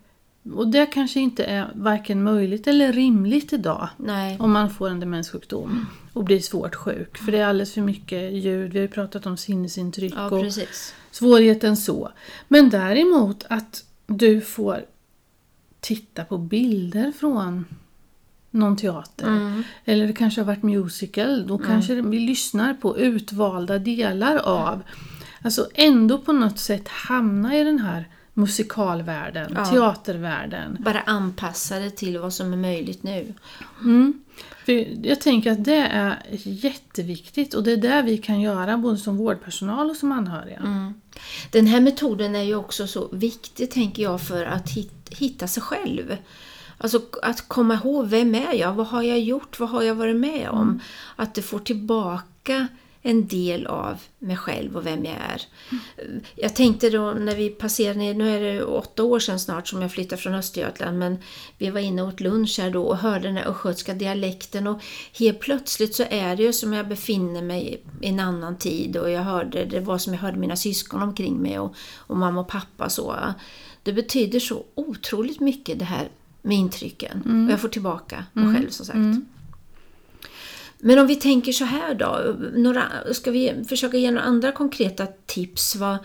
Och 0.55 0.69
det 0.69 0.87
kanske 0.87 1.20
inte 1.20 1.44
är 1.44 1.70
varken 1.75 2.23
möjligt 2.23 2.67
eller 2.67 2.93
rimligt 2.93 3.52
idag. 3.52 3.88
nej, 3.96 4.37
Om 4.40 4.52
man 4.52 4.70
får 4.70 4.88
en 4.88 5.00
demenssjukdom 5.00 5.87
och 6.12 6.25
blir 6.25 6.40
svårt 6.40 6.75
sjuk. 6.75 7.19
För 7.19 7.32
det 7.32 7.38
är 7.38 7.46
alldeles 7.46 7.75
för 7.75 7.81
mycket 7.81 8.32
ljud, 8.32 8.73
vi 8.73 8.78
har 8.78 8.82
ju 8.82 8.88
pratat 8.88 9.26
om 9.26 9.37
sinnesintryck 9.37 10.14
ja 10.17 10.26
och 10.31 10.43
precis. 10.43 10.94
Svårigheten 11.16 11.76
så. 11.76 12.12
Men 12.48 12.70
däremot 12.70 13.44
att 13.48 13.84
du 14.06 14.40
får 14.40 14.84
titta 15.80 16.25
på 16.25 16.38
bilder 16.38 17.12
från 17.12 17.64
någon 18.50 18.76
teater. 18.76 19.26
Mm. 19.26 19.62
Eller 19.85 20.06
det 20.06 20.12
kanske 20.12 20.40
har 20.40 20.46
varit 20.46 20.62
musical. 20.62 21.46
Då 21.46 21.58
kanske 21.58 21.94
vi 21.94 22.18
lyssnar 22.18 22.75
på 22.75 22.99
utvalda 22.99 23.78
delar 23.78 24.37
av. 24.37 24.82
Alltså 25.42 25.68
ändå 25.75 26.18
på 26.18 26.32
något 26.32 26.58
sätt 26.58 26.88
hamna 26.88 27.56
i 27.56 27.64
den 27.64 27.78
här 27.78 28.08
musikalvärlden, 28.37 29.52
Ja. 29.57 29.64
teatervärlden. 29.64 30.76
Bara 30.81 31.00
anpassa 31.00 31.78
det 31.78 31.90
till 31.90 32.19
vad 32.19 32.33
som 32.35 32.52
är 32.52 32.57
möjligt 32.57 33.02
nu. 33.02 33.35
Mm. 33.81 34.21
Jag 35.02 35.21
tänker 35.21 35.52
att 35.52 35.64
det 35.64 35.76
är 35.76 36.16
jätteviktigt 36.45 37.55
och 37.55 37.62
det 37.62 37.73
är 37.73 37.76
det 37.76 38.02
vi 38.02 38.19
kan 38.19 38.40
göra 38.40 38.76
både 38.78 38.97
som 38.99 39.16
vårdpersonal 39.16 39.90
och 39.90 39.97
som 39.97 40.12
anhöriga. 40.12 40.57
Mm. 40.59 40.95
Den 41.50 41.66
här 41.66 41.81
metoden 41.81 42.35
är 42.37 42.43
ju 42.43 42.55
också 42.55 42.87
så 42.87 43.09
viktig, 43.12 43.71
tänker 43.71 44.02
jag, 44.02 44.21
för 44.21 44.45
att 44.45 44.71
hit- 44.71 45.09
hitta 45.11 45.47
sig 45.49 45.62
själv. 45.62 46.16
Alltså 46.78 47.00
att 47.23 47.49
komma 47.49 47.75
ihåg, 47.75 48.07
vem 48.07 48.35
är 48.35 48.52
jag? 48.55 48.73
Vad 48.73 48.87
har 48.87 49.02
jag 49.02 49.21
gjort? 49.21 49.61
Vad 49.61 49.69
har 49.69 49.83
jag 49.83 49.95
varit 49.95 50.16
med 50.16 50.49
om? 50.50 50.81
Att 51.16 51.35
du 51.35 51.43
får 51.43 51.59
tillbaka 51.59 52.69
en 53.06 53.26
del 53.26 53.66
av 53.66 54.02
mig 54.18 54.36
själv 54.36 54.76
och 54.76 54.86
vem 54.86 55.04
jag 55.04 55.14
är. 55.14 55.42
Jag 56.34 56.54
tänkte 56.56 56.90
då 56.90 57.12
när 57.12 57.36
vi 57.36 57.48
passerade 57.48 57.98
ner, 57.98 58.14
nu 58.14 58.36
är 58.36 58.40
det 58.40 58.64
åtta 58.64 59.02
år 59.02 59.18
sedan 59.18 59.40
snart 59.40 59.68
som 59.68 59.82
jag 59.82 59.92
flyttade 59.92 60.22
från 60.22 60.34
Östergötland, 60.34 60.98
men 60.98 61.18
vi 61.58 61.70
var 61.70 61.80
inne 61.80 62.02
och 62.02 62.08
åt 62.08 62.20
lunch 62.20 62.58
här 62.58 62.70
då 62.70 62.82
och 62.82 62.96
hörde 62.96 63.28
den 63.28 63.36
här 63.36 63.50
östgötska 63.50 63.94
dialekten 63.94 64.66
och 64.66 64.82
helt 65.18 65.40
plötsligt 65.40 65.94
så 65.94 66.04
är 66.10 66.36
det 66.36 66.42
ju 66.42 66.52
som 66.52 66.72
jag 66.72 66.88
befinner 66.88 67.42
mig 67.42 67.82
i 68.00 68.08
en 68.08 68.20
annan 68.20 68.56
tid 68.56 68.96
och 68.96 69.10
jag 69.10 69.22
hörde, 69.22 69.64
det 69.64 69.80
var 69.80 69.98
som 69.98 70.14
jag 70.14 70.20
hörde 70.20 70.38
mina 70.38 70.56
syskon 70.56 71.02
omkring 71.02 71.36
mig 71.36 71.58
och, 71.58 71.75
och 71.96 72.16
mamma 72.16 72.40
och 72.40 72.48
pappa 72.48 72.88
så. 72.88 73.16
Det 73.82 73.92
betyder 73.92 74.40
så 74.40 74.64
otroligt 74.75 75.40
mycket 75.40 75.78
det 75.78 75.84
här 75.84 76.08
med 76.42 76.56
intrycken 76.56 77.44
och 77.46 77.52
jag 77.52 77.60
får 77.60 77.68
tillbaka 77.68 78.25
mig 78.32 78.54
själv 78.54 78.68
som 78.68 78.86
sagt. 78.86 79.36
Men 80.78 80.99
om 80.99 81.06
vi 81.06 81.16
tänker 81.16 81.52
så 81.52 81.64
här 81.64 81.95
då, 81.95 82.37
några, 82.54 82.85
ska 83.12 83.30
vi 83.30 83.64
försöka 83.68 83.97
ge 83.97 84.11
några 84.11 84.26
andra 84.26 84.52
konkreta 84.52 85.06
tips 85.26 85.76
vad, 85.76 85.99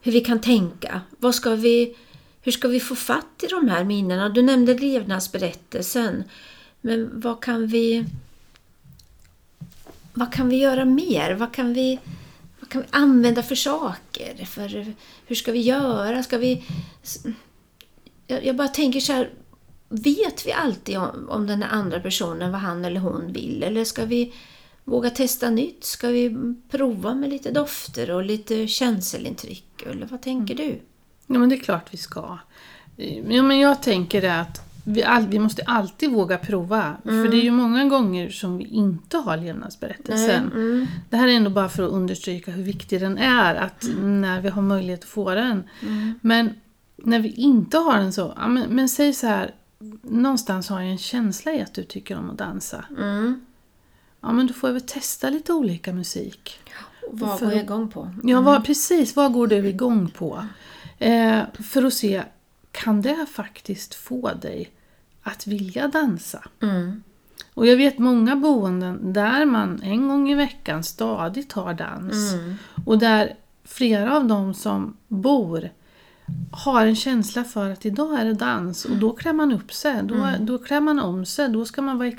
hur 0.00 0.12
vi 0.12 0.20
kan 0.20 0.40
tänka? 0.40 1.00
Vad 1.18 1.34
ska 1.34 1.54
vi, 1.54 1.96
hur 2.42 2.52
ska 2.52 2.68
vi 2.68 2.80
få 2.80 2.94
fatt 2.94 3.42
i 3.42 3.46
de 3.46 3.68
här 3.68 3.84
minnena? 3.84 4.28
Du 4.28 4.42
nämnde 4.42 4.78
levnadsberättelsen, 4.78 6.24
men 6.80 7.20
vad 7.20 7.42
kan 7.42 7.66
vi 7.66 8.04
vad 10.14 10.32
kan 10.32 10.48
vi 10.48 10.56
göra 10.56 10.84
mer? 10.84 11.34
Vad 11.34 11.54
kan 11.54 11.74
vi, 11.74 11.98
vad 12.60 12.68
kan 12.68 12.80
vi 12.80 12.86
använda 12.90 13.42
för 13.42 13.54
saker? 13.54 14.44
För, 14.44 14.94
hur 15.26 15.36
ska 15.36 15.52
vi 15.52 15.60
göra? 15.60 16.22
Ska 16.22 16.38
vi... 16.38 16.64
Jag, 18.26 18.46
jag 18.46 18.56
bara 18.56 18.68
tänker 18.68 19.00
så 19.00 19.12
här, 19.12 19.30
vet 19.92 20.46
vi 20.46 20.52
alltid 20.52 20.98
om, 20.98 21.28
om 21.28 21.46
den 21.46 21.62
andra 21.62 22.00
personen 22.00 22.52
vad 22.52 22.60
han 22.60 22.84
eller 22.84 23.00
hon 23.00 23.32
vill? 23.32 23.62
Eller 23.62 23.84
ska 23.84 24.04
vi 24.04 24.34
våga 24.84 25.10
testa 25.10 25.50
nytt? 25.50 25.84
Ska 25.84 26.08
vi 26.08 26.36
prova 26.70 27.14
med 27.14 27.30
lite 27.30 27.50
dofter 27.50 28.10
och 28.10 28.24
lite 28.24 28.66
känselintryck? 28.66 29.82
Eller 29.90 30.06
vad 30.06 30.22
tänker 30.22 30.54
du? 30.54 30.80
Ja, 31.26 31.38
men 31.38 31.48
det 31.48 31.54
är 31.54 31.60
klart 31.60 31.88
vi 31.90 31.96
ska. 31.96 32.38
Ja, 33.28 33.42
men 33.42 33.60
jag 33.60 33.82
tänker 33.82 34.28
att 34.28 34.72
vi, 34.84 35.02
all, 35.02 35.26
vi 35.26 35.38
måste 35.38 35.62
alltid 35.62 36.10
våga 36.10 36.38
prova. 36.38 36.96
För 37.04 37.28
det 37.28 37.36
är 37.36 37.42
ju 37.42 37.50
många 37.50 37.84
gånger 37.84 38.30
som 38.30 38.58
vi 38.58 38.64
inte 38.64 39.16
har 39.16 39.36
levnadsberättelsen. 39.36 40.52
Mm. 40.52 40.86
Det 41.10 41.16
här 41.16 41.28
är 41.28 41.32
ändå 41.32 41.50
bara 41.50 41.68
för 41.68 41.82
att 41.82 41.90
understryka 41.90 42.50
hur 42.50 42.62
viktig 42.62 43.00
den 43.00 43.18
är, 43.18 43.54
att 43.54 43.86
när 44.00 44.40
vi 44.40 44.48
har 44.48 44.62
möjlighet 44.62 45.00
att 45.00 45.08
få 45.08 45.34
den. 45.34 45.62
Men 46.20 46.50
när 46.96 47.20
vi 47.20 47.28
inte 47.28 47.78
har 47.78 47.98
den 47.98 48.12
så, 48.12 48.34
ja, 48.36 48.48
men, 48.48 48.70
men 48.70 48.88
säg 48.88 49.12
så 49.12 49.26
här, 49.26 49.54
någonstans 50.02 50.68
har 50.68 50.80
jag 50.80 50.90
en 50.90 50.98
känsla 50.98 51.52
i 51.52 51.62
att 51.62 51.74
du 51.74 51.84
tycker 51.84 52.18
om 52.18 52.30
att 52.30 52.38
dansa. 52.38 52.84
Mm. 52.98 53.40
Ja, 54.20 54.32
men 54.32 54.46
då 54.46 54.54
får 54.54 54.68
jag 54.70 54.74
väl 54.74 54.82
testa 54.82 55.30
lite 55.30 55.52
olika 55.52 55.92
musik. 55.92 56.60
Vad 57.10 57.38
För- 57.38 57.46
går 57.46 57.54
jag 57.54 57.62
igång 57.64 57.90
på? 57.90 58.14
Ja, 58.22 58.40
vad, 58.40 58.64
precis. 58.66 59.16
Vad 59.16 59.32
går 59.32 59.46
du 59.46 59.68
igång 59.68 60.10
på? 60.10 60.46
Eh, 60.98 61.40
för 61.54 61.82
att 61.84 61.94
se, 61.94 62.22
kan 62.72 63.02
det 63.02 63.26
faktiskt 63.32 63.94
få 63.94 64.34
dig 64.34 64.70
att 65.22 65.46
vilja 65.46 65.88
dansa? 65.88 66.44
Mm. 66.62 67.02
Och 67.54 67.66
jag 67.66 67.76
vet 67.76 67.98
många 67.98 68.36
boenden 68.36 69.12
där 69.12 69.44
man 69.44 69.82
en 69.82 70.08
gång 70.08 70.30
i 70.30 70.34
veckan 70.34 70.84
stadigt 70.84 71.52
har 71.52 71.74
dans. 71.74 72.32
Mm. 72.32 72.54
Och 72.86 72.98
där 72.98 73.36
flera 73.64 74.16
av 74.16 74.26
de 74.26 74.54
som 74.54 74.96
bor 75.08 75.70
har 76.52 76.86
en 76.86 76.96
känsla 76.96 77.44
för 77.44 77.70
att 77.70 77.86
idag 77.86 78.20
är 78.20 78.24
det 78.24 78.34
dans 78.34 78.84
och 78.84 78.96
då 78.96 79.12
klär 79.12 79.32
man 79.32 79.52
upp 79.52 79.72
sig, 79.72 80.02
då, 80.02 80.28
då 80.40 80.58
klär 80.58 80.80
man 80.80 80.98
om 80.98 81.26
sig, 81.26 81.48
då 81.48 81.64
ska 81.64 81.82
man 81.82 81.98
vara 81.98 82.12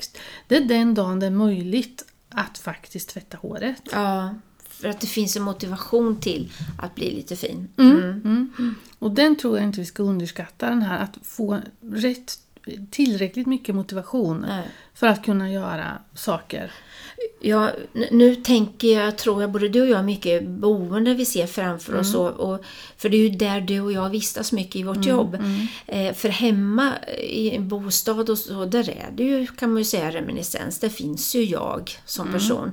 Det 0.48 0.56
är 0.56 0.64
den 0.64 0.94
dagen 0.94 1.20
det 1.20 1.26
är 1.26 1.30
möjligt 1.30 2.04
att 2.28 2.58
faktiskt 2.58 3.08
tvätta 3.08 3.36
håret. 3.36 3.82
Ja, 3.92 4.34
för 4.68 4.88
att 4.88 5.00
det 5.00 5.06
finns 5.06 5.36
en 5.36 5.42
motivation 5.42 6.20
till 6.20 6.52
att 6.78 6.94
bli 6.94 7.14
lite 7.14 7.36
fin. 7.36 7.68
Mm. 7.76 8.74
Och 8.98 9.10
den 9.10 9.36
tror 9.36 9.56
jag 9.58 9.66
inte 9.66 9.80
vi 9.80 9.86
ska 9.86 10.02
underskatta, 10.02 10.68
den 10.68 10.82
här 10.82 10.98
att 10.98 11.18
få 11.22 11.60
rätt, 11.80 12.38
tillräckligt 12.90 13.46
mycket 13.46 13.74
motivation 13.74 14.44
Nej. 14.48 14.64
för 14.94 15.06
att 15.06 15.24
kunna 15.24 15.50
göra 15.50 15.98
saker. 16.14 16.72
Ja, 17.40 17.70
nu 18.10 18.34
tänker 18.34 18.88
jag, 18.88 19.18
tror 19.18 19.40
jag, 19.40 19.50
både 19.50 19.68
du 19.68 19.82
och 19.82 19.88
jag 19.88 20.04
mycket 20.04 20.48
boende 20.48 21.14
vi 21.14 21.24
ser 21.24 21.46
framför 21.46 21.94
oss. 21.98 22.14
Och, 22.14 22.30
och, 22.30 22.64
för 22.96 23.08
det 23.08 23.16
är 23.16 23.28
ju 23.28 23.28
där 23.28 23.60
du 23.60 23.80
och 23.80 23.92
jag 23.92 24.10
vistas 24.10 24.52
mycket 24.52 24.76
i 24.76 24.82
vårt 24.82 25.04
jobb. 25.04 25.38
Eh, 25.86 26.14
för 26.14 26.28
hemma 26.28 26.92
i 27.18 27.50
en 27.50 27.68
bostad 27.68 28.30
och 28.30 28.38
så, 28.38 28.64
där 28.64 28.90
är 28.90 29.10
det 29.16 29.22
ju, 29.22 29.46
kan 29.46 29.70
man 29.70 29.78
ju 29.78 29.84
säga, 29.84 30.12
reminiscens. 30.12 30.78
Där 30.78 30.88
finns 30.88 31.34
ju 31.34 31.44
jag 31.44 31.90
som 32.04 32.32
person. 32.32 32.72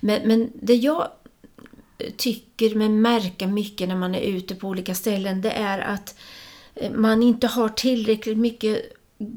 Men, 0.00 0.28
men 0.28 0.50
det 0.54 0.74
jag 0.74 1.08
tycker 2.16 2.74
mig 2.74 2.88
märka 2.88 3.46
mycket 3.46 3.88
när 3.88 3.96
man 3.96 4.14
är 4.14 4.20
ute 4.20 4.54
på 4.54 4.68
olika 4.68 4.94
ställen, 4.94 5.42
det 5.42 5.50
är 5.50 5.78
att 5.78 6.18
eh, 6.74 6.92
man 6.92 7.22
inte 7.22 7.46
har 7.46 7.68
tillräckligt 7.68 8.38
mycket 8.38 8.92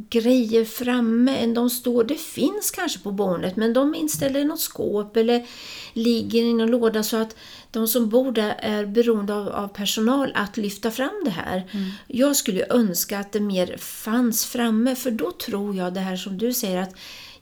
grejer 0.10 0.66
framme 0.66 1.38
än 1.38 1.54
de 1.54 1.70
står. 1.70 2.04
Det 2.04 2.20
finns 2.20 2.72
kanske 2.72 3.00
på 3.00 3.12
boendet 3.12 3.56
men 3.56 3.74
de 3.74 3.96
är 3.96 4.00
inställda 4.00 4.40
i 4.40 4.46
något 4.46 4.60
skåp 4.60 5.18
eller 5.18 5.46
ligger 5.94 6.44
i 6.44 6.54
någon 6.54 6.72
låda 6.72 7.04
så 7.04 7.18
att 7.18 7.36
de 7.72 7.88
som 7.88 8.10
bor 8.10 8.32
där 8.32 8.56
är 8.60 8.86
beroende 8.86 9.34
av, 9.34 9.48
av 9.48 9.68
personal 9.68 10.32
att 10.36 10.58
lyfta 10.58 10.92
fram 10.92 11.22
det 11.26 11.32
här. 11.32 11.64
Jag 12.08 12.36
skulle 12.36 12.66
önska 12.70 13.20
att 13.20 13.32
det 13.32 13.40
mer 13.40 13.78
fanns 13.78 14.46
framme 14.46 14.96
för 14.96 15.12
då 15.12 15.32
tror 15.32 15.76
jag 15.76 15.94
det 15.94 16.00
här 16.00 16.16
som 16.16 16.38
du 16.38 16.54
säger 16.54 16.82
att 16.82 16.96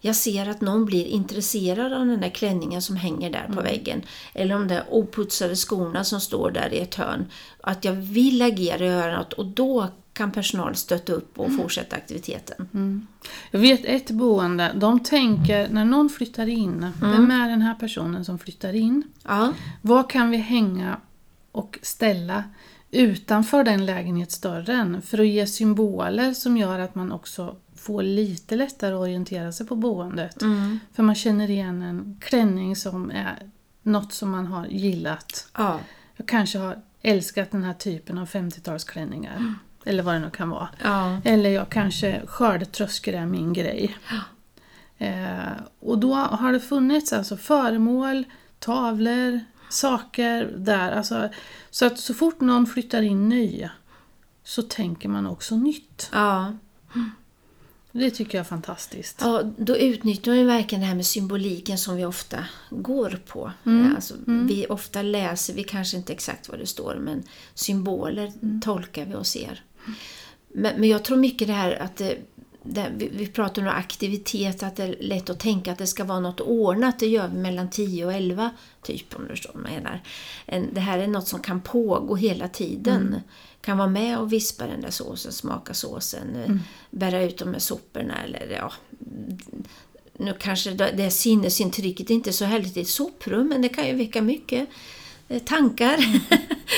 jag 0.05 0.15
ser 0.15 0.49
att 0.49 0.61
någon 0.61 0.85
blir 0.85 1.05
intresserad 1.05 1.93
av 1.93 2.05
den 2.05 2.21
där 2.21 2.29
klänningen 2.29 2.81
som 2.81 2.95
hänger 2.95 3.29
där 3.29 3.49
på 3.55 3.61
väggen. 3.61 4.01
Eller 4.33 4.55
de 4.55 4.67
där 4.67 4.83
oputsade 4.89 5.55
skorna 5.55 6.03
som 6.03 6.21
står 6.21 6.51
där 6.51 6.73
i 6.73 6.79
ett 6.79 6.95
hörn. 6.95 7.25
Att 7.61 7.85
jag 7.85 7.93
vill 7.93 8.41
agera 8.41 8.85
och 8.85 8.91
göra 8.91 9.17
något 9.17 9.33
och 9.33 9.45
då 9.45 9.87
kan 10.13 10.31
personal 10.31 10.75
stötta 10.75 11.13
upp 11.13 11.39
och 11.39 11.55
fortsätta 11.55 11.95
aktiviteten. 11.95 13.07
Jag 13.51 13.59
vet 13.59 13.85
ett 13.85 14.11
boende, 14.11 14.71
de 14.75 14.99
tänker 14.99 15.69
när 15.69 15.85
någon 15.85 16.09
flyttar 16.09 16.47
in, 16.47 16.87
vem 17.01 17.31
är 17.31 17.49
den 17.49 17.61
här 17.61 17.75
personen 17.75 18.25
som 18.25 18.39
flyttar 18.39 18.73
in? 18.73 19.03
Ja, 19.23 19.53
Vad 19.81 20.09
kan 20.09 20.29
vi 20.29 20.37
hänga 20.37 20.97
och 21.51 21.79
ställa 21.81 22.43
utanför 22.91 23.63
den 23.63 23.85
lägenhetsdörren 23.85 25.01
för 25.01 25.19
att 25.19 25.27
ge 25.27 25.47
symboler 25.47 26.33
som 26.33 26.57
gör 26.57 26.79
att 26.79 26.95
man 26.95 27.11
också 27.11 27.55
får 27.75 28.03
lite 28.03 28.55
lättare 28.55 28.93
att 28.93 28.99
orientera 28.99 29.51
sig 29.51 29.65
på 29.67 29.75
boendet. 29.75 30.35
För 30.93 31.03
man 31.03 31.15
känner 31.15 31.49
igen 31.49 31.81
en 31.81 32.17
klänning 32.21 32.75
som 32.75 33.11
är 33.11 33.49
något 33.81 34.13
som 34.13 34.31
man 34.31 34.47
har 34.47 34.65
gillat. 34.65 35.47
ja, 35.57 35.79
Jag 36.15 36.27
kanske 36.27 36.57
har 36.57 36.77
älskat 37.01 37.51
den 37.51 37.63
här 37.63 37.73
typen 37.73 38.17
av 38.17 38.27
50-talsklänningar. 38.29 39.53
Eller 39.85 40.03
vad 40.03 40.13
det 40.15 40.19
nu 40.19 40.29
kan 40.29 40.49
vara. 40.49 40.69
ja. 40.83 41.17
Eller 41.23 41.49
jag 41.49 41.69
kanske 41.69 42.21
skördetröskor 42.27 43.13
är 43.13 43.25
min 43.25 43.53
grej. 43.53 43.97
Eh, 44.97 45.51
och 45.79 45.97
då 45.97 46.13
har 46.13 46.53
det 46.53 46.59
funnits 46.59 47.13
alltså 47.13 47.37
föremål, 47.37 48.23
tavlor, 48.59 49.39
saker 49.69 50.53
där. 50.57 50.91
Alltså, 50.91 51.29
så 51.69 51.85
att 51.85 51.99
så 51.99 52.13
fort 52.13 52.41
någon 52.41 52.65
flyttar 52.67 53.01
in 53.01 53.29
ny 53.29 53.69
så 54.43 54.61
tänker 54.61 55.09
man 55.09 55.27
också 55.27 55.55
nytt. 55.57 56.09
ja. 56.13 56.53
Det 57.95 58.11
tycker 58.11 58.37
jag 58.37 58.45
är 58.45 58.49
fantastiskt. 58.49 59.17
Ja, 59.21 59.41
då 59.57 59.77
utnyttjar 59.77 60.31
man 60.31 60.39
ju 60.39 60.45
verkligen 60.45 60.81
det 60.81 60.87
här 60.87 60.95
med 60.95 61.05
symboliken 61.05 61.77
som 61.77 61.95
vi 61.95 62.05
ofta 62.05 62.45
går 62.69 63.19
på. 63.27 63.51
Alltså, 63.95 64.13
Vi 64.25 64.65
ofta 64.69 65.01
läser, 65.01 65.53
vi 65.53 65.63
kanske 65.63 65.97
inte 65.97 66.13
exakt 66.13 66.49
vad 66.49 66.59
det 66.59 66.65
står, 66.65 66.95
men 67.01 67.23
symboler 67.53 68.31
tolkar 68.61 69.05
vi 69.05 69.15
och 69.15 69.27
ser. 69.27 69.63
Men, 70.47 70.79
men 70.79 70.89
jag 70.89 71.03
tror 71.03 71.17
mycket 71.17 71.47
det 71.47 71.53
här 71.53 71.81
att 71.81 71.95
det, 71.95 72.17
det, 72.63 72.91
vi, 72.97 73.09
vi 73.13 73.27
pratar 73.27 73.61
om 73.61 73.67
aktivitet, 73.67 74.63
att 74.63 74.75
det 74.75 74.83
är 74.83 74.95
lätt 74.99 75.29
att 75.29 75.39
tänka 75.39 75.71
att 75.71 75.77
det 75.77 75.87
ska 75.87 76.03
vara 76.03 76.19
något 76.19 76.39
ordnat. 76.39 76.99
Det 76.99 77.07
gör 77.07 77.27
vi 77.27 77.37
mellan 77.37 77.69
10 77.69 78.05
och 78.05 78.13
11, 78.13 78.49
typ 78.81 79.15
om 79.15 79.23
du 79.23 79.29
förstår 79.29 79.51
vad 79.53 79.63
jag 79.63 79.73
menar. 79.73 80.01
En, 80.45 80.73
det 80.73 80.81
här 80.81 80.99
är 80.99 81.07
något 81.07 81.27
som 81.27 81.39
kan 81.39 81.61
pågå 81.61 82.15
hela 82.15 82.47
tiden. 82.47 83.21
Kan 83.61 83.77
vara 83.77 83.87
med 83.87 84.19
och 84.19 84.33
vispa 84.33 84.67
den 84.67 84.81
där 84.81 84.89
såsen, 84.89 85.31
smaka 85.31 85.73
såsen, 85.73 86.35
eh, 86.35 86.55
bära 86.91 87.23
ut 87.23 87.37
de 87.37 87.53
här 87.53 87.59
soporna 87.59 88.23
eller 88.23 88.51
ja, 88.51 88.71
nu 90.17 90.33
kanske 90.39 90.71
det 90.71 90.93
det 90.97 91.11
sinnesintrycket 91.11 92.09
inte 92.09 92.29
är 92.29 92.31
så 92.31 92.45
härligt 92.45 92.77
i 92.77 92.81
ett 92.81 92.87
soprum, 92.87 93.47
men 93.47 93.61
det 93.61 93.69
kan 93.69 93.87
ju 93.87 93.95
väcka 93.95 94.21
mycket 94.21 94.69
eh, 95.33 95.39
tankar. 95.39 95.95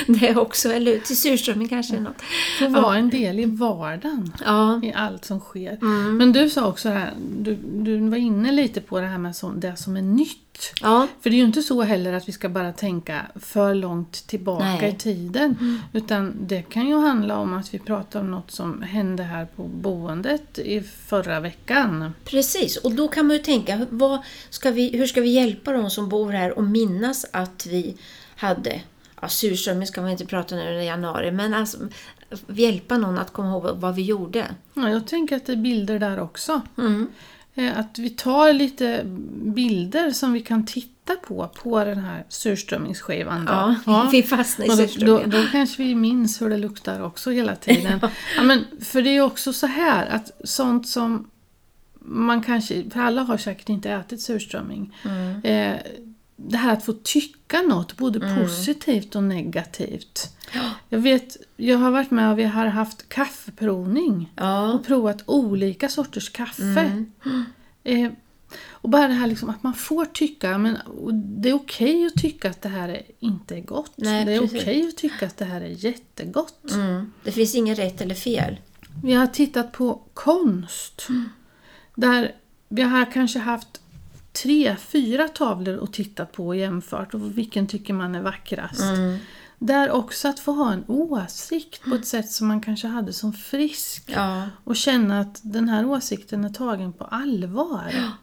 det 0.20 0.36
också, 0.36 0.74
eller 0.74 1.00
till 1.00 1.18
surströmming 1.18 1.68
kanske. 1.68 2.00
Något. 2.00 2.22
Får 2.60 2.70
vara 2.70 2.98
en 2.98 3.10
del 3.10 3.40
i 3.40 3.46
vardagen. 3.46 4.34
Ja, 4.46 4.84
i 4.84 4.94
allt 4.94 5.26
som 5.26 5.40
sker. 5.40 5.78
Men 6.12 6.32
du 6.32 6.50
sa 6.50 6.68
också 6.68 6.90
här, 6.90 7.14
du, 7.40 7.56
du 7.56 8.10
var 8.10 8.18
inne 8.18 8.52
lite 8.52 8.82
på 8.82 9.00
det 9.00 9.08
här 9.08 9.18
med 9.18 9.36
det 9.56 9.76
som 9.76 9.98
är 9.98 10.02
nytt. 10.02 10.45
Ja, 10.82 11.08
För 11.22 11.30
det 11.30 11.36
är 11.36 11.38
ju 11.38 11.46
inte 11.46 11.62
så 11.62 11.82
heller 11.82 12.14
att 12.14 12.28
vi 12.28 12.32
ska 12.32 12.50
bara 12.50 12.74
tänka 12.74 13.22
för 13.36 13.76
långt 13.76 14.28
tillbaka 14.28 14.66
Nej. 14.66 14.90
i 14.90 14.96
tiden. 14.96 15.82
Utan 15.94 16.36
det 16.42 16.62
kan 16.62 16.88
ju 16.88 16.98
handla 16.98 17.38
om 17.38 17.54
att 17.54 17.74
vi 17.74 17.80
pratar 17.80 18.20
om 18.20 18.32
något 18.32 18.52
som 18.52 18.82
hände 18.82 19.24
här 19.24 19.46
på 19.56 19.64
boendet 19.64 20.60
i 20.60 20.82
förra 20.82 21.40
veckan. 21.40 22.14
precis. 22.26 22.78
Och 22.78 22.92
då 22.92 23.08
kan 23.08 23.28
man 23.28 23.38
ju 23.38 23.44
tänka, 23.44 23.86
vad 23.90 24.20
ska 24.50 24.72
vi, 24.72 24.98
hur 24.98 25.08
ska 25.08 25.22
vi 25.22 25.30
hjälpa 25.30 25.72
de 25.72 25.90
som 25.90 26.10
bor 26.10 26.32
här 26.32 26.58
och 26.58 26.64
minnas 26.64 27.26
att 27.32 27.66
vi 27.66 27.98
hade 28.36 28.82
Ja, 29.22 29.28
surströmming 29.28 29.88
ska 29.88 30.02
man 30.02 30.12
inte 30.12 30.26
prata 30.26 30.56
nu 30.56 30.82
i 30.82 30.86
januari, 30.86 31.32
men 31.32 31.54
alltså 31.54 31.78
hjälpa 32.48 32.98
någon 32.98 33.18
att 33.18 33.34
komma 33.34 33.50
ihåg 33.50 33.70
vad 33.76 33.96
vi 33.96 34.02
gjorde. 34.02 34.46
Ja, 34.74 34.90
jag 34.90 35.08
tänker 35.08 35.36
att 35.36 35.46
det 35.46 35.52
är 35.52 35.58
bilder 35.58 36.00
där 36.00 36.20
också. 36.20 36.62
Mm. 36.78 37.08
Eh, 37.56 37.80
Att 37.80 38.00
vi 38.00 38.10
tar 38.10 38.54
lite 38.54 39.02
bilder 39.56 40.12
som 40.12 40.34
vi 40.34 40.42
kan 40.42 40.66
titta 40.66 41.16
på, 41.16 41.50
på 41.64 41.84
den 41.86 42.00
här 42.00 42.26
surströmmingsskivan. 42.30 43.46
Då. 43.46 43.76
Ja, 43.86 44.10
vi 44.12 44.24
fastnar 44.24 44.66
i 44.66 44.70
Och 44.70 44.76
då, 44.76 44.82
då, 44.84 44.88
surströmmingen. 44.88 45.48
kanske 45.52 45.84
vi 45.84 45.96
minns 45.96 46.42
hur 46.42 46.50
det 46.50 46.58
luktar 46.58 47.02
också 47.02 47.32
hela 47.32 47.56
tiden. 47.56 48.00
ja. 48.38 48.44
men, 48.44 48.66
för 48.82 49.02
det 49.02 49.10
är 49.10 49.22
också 49.22 49.54
så 49.54 49.68
här 49.68 50.06
att 50.06 50.32
sånt 50.44 50.88
som 50.88 51.30
man 52.08 52.44
kanske, 52.44 52.90
för 52.90 53.00
alla 53.00 53.22
har 53.22 53.38
säkert 53.38 53.70
inte 53.70 53.92
ätit 53.92 54.22
surströmming. 54.22 54.96
Mm. 55.06 55.42
Eh, 55.44 55.80
det 56.36 56.58
här 56.58 56.74
att 56.74 56.86
få 56.86 56.94
tycka 56.94 57.62
något, 57.62 57.98
både 57.98 58.36
positivt 58.40 59.16
och 59.16 59.24
negativt. 59.24 60.30
Jag 60.96 61.02
vet, 61.02 61.38
jag 61.58 61.78
har 61.78 61.92
varit 61.92 62.12
med 62.12 62.32
och 62.32 62.40
vi 62.40 62.44
har 62.44 62.66
haft 62.66 63.10
kaffeprovning 63.10 64.34
Ja, 64.36 64.74
och 64.74 64.86
provat 64.86 65.24
olika 65.26 65.90
sorters 65.90 66.30
kaffe. 66.30 66.64
Mm. 66.64 67.12
Eh, 67.84 68.12
och 68.70 68.90
bara 68.90 69.08
det 69.08 69.14
här 69.14 69.28
liksom 69.28 69.50
att 69.50 69.64
man 69.64 69.74
får 69.74 70.06
tycka, 70.06 70.58
men 70.58 70.78
det 71.14 71.50
är 71.50 71.54
okej 71.54 72.06
att 72.06 72.22
tycka 72.22 72.50
att 72.50 72.62
det 72.62 72.70
här 72.70 72.90
är 72.90 73.02
inte 73.20 73.56
är 73.56 73.62
gott. 73.62 73.94
Nej, 73.96 74.26
det 74.26 74.34
är 74.34 74.44
okej 74.44 74.88
att 74.88 74.98
tycka 74.98 75.26
att 75.26 75.38
det 75.38 75.46
här 75.46 75.62
är 75.62 75.86
jättegott. 75.86 76.72
mm. 76.72 77.12
det 77.24 77.32
finns 77.32 77.56
inget 77.56 77.80
rätt 77.80 78.02
eller 78.02 78.16
fel. 78.16 78.60
Vi 79.04 79.14
har 79.14 79.28
tittat 79.28 79.72
på 79.72 80.02
konst. 80.14 81.08
Där 81.96 82.36
vi 82.70 82.82
har 82.82 83.12
kanske 83.12 83.40
haft 83.40 83.82
tre, 84.44 84.76
fyra 84.80 85.28
tavlor 85.28 85.76
och 85.76 85.94
tittat 85.94 86.32
på 86.32 86.48
och 86.48 86.56
jämfört 86.56 87.14
och 87.14 87.38
vilken 87.38 87.68
tycker 87.68 87.94
man 87.94 88.16
är 88.16 88.22
vackrast. 88.22 88.82
Mm. 88.82 89.18
Där 89.60 89.92
också 89.92 90.28
att 90.28 90.40
få 90.40 90.52
ha 90.52 90.74
en 90.74 90.84
åsikt 90.88 91.82
på 91.84 91.96
ett 91.96 92.08
sätt 92.08 92.32
som 92.32 92.48
man 92.48 92.62
kanske 92.62 92.88
hade 92.88 93.14
som 93.14 93.34
frisk. 93.34 94.04
Ja. 94.06 94.50
Och 94.64 94.76
känna 94.76 95.20
att 95.20 95.40
den 95.44 95.70
här 95.70 95.86
åsikten 95.86 96.46
är 96.46 96.50
tagen 96.50 96.94
på 96.94 97.04
allvar. 97.04 98.14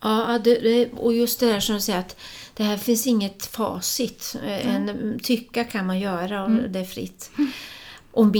Ja, 0.00 0.38
det, 0.44 0.92
och 0.92 1.14
just 1.14 1.40
det 1.40 1.46
där 1.46 1.60
som 1.60 1.74
du 1.74 1.80
säger 1.80 1.98
att 1.98 2.16
det 2.54 2.64
här 2.64 2.76
finns 2.76 3.06
inget 3.06 3.46
facit. 3.46 4.36
En, 4.44 5.20
tycka 5.22 5.64
kan 5.64 5.86
man 5.86 6.00
göra 6.00 6.44
och 6.44 6.50
det 6.50 6.78
är 6.78 6.84
fritt. 6.84 7.30
Om 8.12 8.32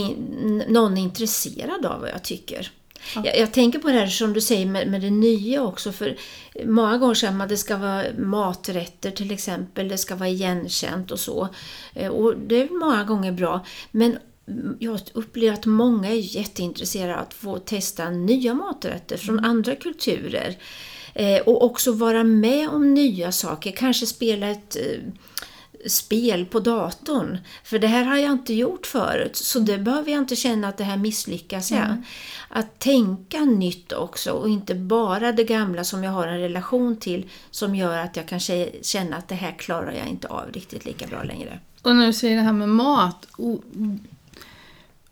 någon 0.67 0.97
är 0.97 1.01
intresserad 1.01 1.85
av 1.85 2.01
vad 2.01 2.09
jag 2.09 2.23
tycker. 2.23 2.71
Jag, 3.15 3.37
jag 3.37 3.53
tänker 3.53 3.79
på 3.79 3.87
det 3.87 3.93
här 3.93 4.07
som 4.07 4.33
du 4.33 4.41
säger 4.41 4.65
med, 4.65 4.87
med 4.87 5.01
det 5.01 5.09
nya 5.09 5.63
också. 5.63 5.91
För 5.91 6.17
Många 6.65 6.97
gånger 6.97 7.13
säger 7.13 7.33
man 7.33 7.41
att 7.41 7.49
det 7.49 7.57
ska 7.57 7.77
vara 7.77 8.05
maträtter 8.17 9.11
till 9.11 9.31
exempel. 9.31 9.87
Det 9.87 9.97
ska 9.97 10.15
vara 10.15 10.29
igenkänt 10.29 11.11
och 11.11 11.19
så. 11.19 11.47
Eh, 11.93 12.11
Och 12.11 12.37
det 12.37 12.55
är 12.61 12.79
många 12.79 13.03
gånger 13.03 13.31
bra. 13.31 13.65
Men 13.91 14.17
jag 14.79 14.99
upplever 15.13 15.53
att 15.53 15.65
många 15.65 16.09
är 16.09 16.35
jätteintresserade 16.37 17.15
av 17.15 17.21
att 17.21 17.33
få 17.33 17.57
testa 17.57 18.09
nya 18.09 18.53
maträtter 18.53 19.17
från 19.17 19.45
andra 19.45 19.75
kulturer. 19.75 20.57
Eh, 21.13 21.41
och 21.41 21.63
också 21.63 21.91
vara 21.91 22.23
med 22.23 22.69
om 22.69 22.93
nya 22.93 23.31
saker. 23.31 23.71
Kanske 23.71 24.05
spela 24.05 24.47
ett 24.47 24.75
eh, 24.75 24.99
spel 25.87 26.45
på 26.45 26.59
datorn. 26.59 27.37
För 27.63 27.79
det 27.79 27.87
här 27.87 28.03
har 28.03 28.17
jag 28.17 28.31
inte 28.31 28.53
gjort 28.53 28.85
förut. 28.85 29.35
Så 29.35 29.59
det 29.59 29.77
behöver 29.77 30.11
jag 30.11 30.19
inte 30.19 30.35
känna 30.35 30.67
att 30.67 30.77
det 30.77 30.83
här 30.83 30.97
misslyckas 30.97 31.71
jag. 31.71 32.03
Att 32.49 32.79
tänka 32.79 33.39
nytt 33.39 33.93
också 33.93 34.31
och 34.31 34.49
inte 34.49 34.75
bara 34.75 35.31
det 35.31 35.43
gamla 35.43 35.83
som 35.83 36.03
jag 36.03 36.11
har 36.11 36.27
en 36.27 36.39
relation 36.39 36.95
till 36.97 37.29
som 37.51 37.75
gör 37.75 37.97
att 37.97 38.15
jag 38.15 38.27
kan 38.27 38.39
kä- 38.39 38.83
känna 38.83 39.17
att 39.17 39.27
det 39.27 39.35
här 39.35 39.51
klarar 39.51 39.91
jag 39.91 40.07
inte 40.07 40.27
av 40.27 40.51
riktigt 40.53 40.85
lika 40.85 41.07
bra 41.07 41.23
längre. 41.23 41.59
Och 41.81 41.95
när 41.95 42.07
du 42.07 42.13
säger 42.13 42.35
det 42.35 42.41
här 42.41 42.53
med 42.53 42.69
mat. 42.69 43.27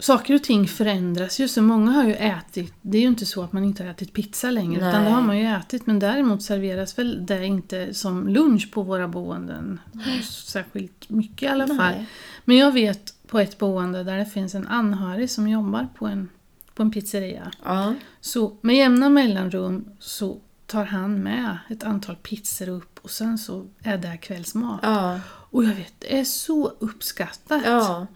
Saker 0.02 0.36
och 0.36 0.44
ting 0.44 0.68
förändras 0.68 1.40
ju. 1.40 1.48
Så 1.48 1.62
många 1.62 1.92
har 1.92 2.04
ju 2.04 2.14
ätit. 2.14 2.74
Det 2.82 2.98
är 2.98 3.02
ju 3.02 3.08
inte 3.08 3.26
så 3.26 3.44
att 3.44 3.54
man 3.54 3.64
inte 3.64 3.84
har 3.84 3.90
ätit 3.90 4.14
pizza 4.14 4.52
längre. 4.52 4.78
Utan 4.78 4.92
det 4.92 5.00
Nej. 5.00 5.12
har 5.12 5.22
man 5.22 5.40
ju 5.40 5.46
ätit. 5.46 5.88
Men 5.88 6.00
däremot 6.00 6.44
serveras 6.44 7.00
väl 7.00 7.26
det 7.26 7.46
inte 7.46 7.94
som 7.94 8.28
lunch 8.28 8.72
på 8.72 8.82
våra 8.82 9.08
boenden. 9.08 9.80
Särskilt 10.24 11.10
mycket 11.10 11.44
i 11.44 11.48
alla 11.48 11.68
fall. 11.68 11.78
Nej. 11.78 12.08
Men 12.46 12.58
jag 12.58 12.72
vet 12.72 13.14
på 13.28 13.40
ett 13.40 13.58
boende 13.58 14.04
där 14.04 14.18
det 14.18 14.26
finns 14.26 14.56
en 14.56 14.68
anhörig 14.68 15.30
som 15.30 15.48
jobbar 15.48 15.88
på 15.96 16.08
en, 16.08 16.30
på 16.76 16.84
en 16.84 16.92
pizzeria. 16.92 17.52
Ja. 17.64 17.94
Så 18.22 18.58
med 18.62 18.76
jämna 18.76 19.10
mellanrum 19.10 19.90
så 20.00 20.40
tar 20.66 20.86
han 20.86 21.24
med 21.24 21.58
ett 21.70 21.84
antal 21.84 22.16
pizzor 22.16 22.70
upp 22.70 23.00
och 23.02 23.10
sen 23.10 23.38
så 23.38 23.68
är 23.84 23.98
det 23.98 24.18
kvällsmat. 24.18 24.80
Ja. 24.84 25.20
Och 25.52 25.64
jag 25.64 25.76
vet, 25.76 25.94
det 26.00 26.20
är 26.20 26.24
så 26.24 26.68
uppskattat. 26.80 27.62
Ja, 27.66 28.08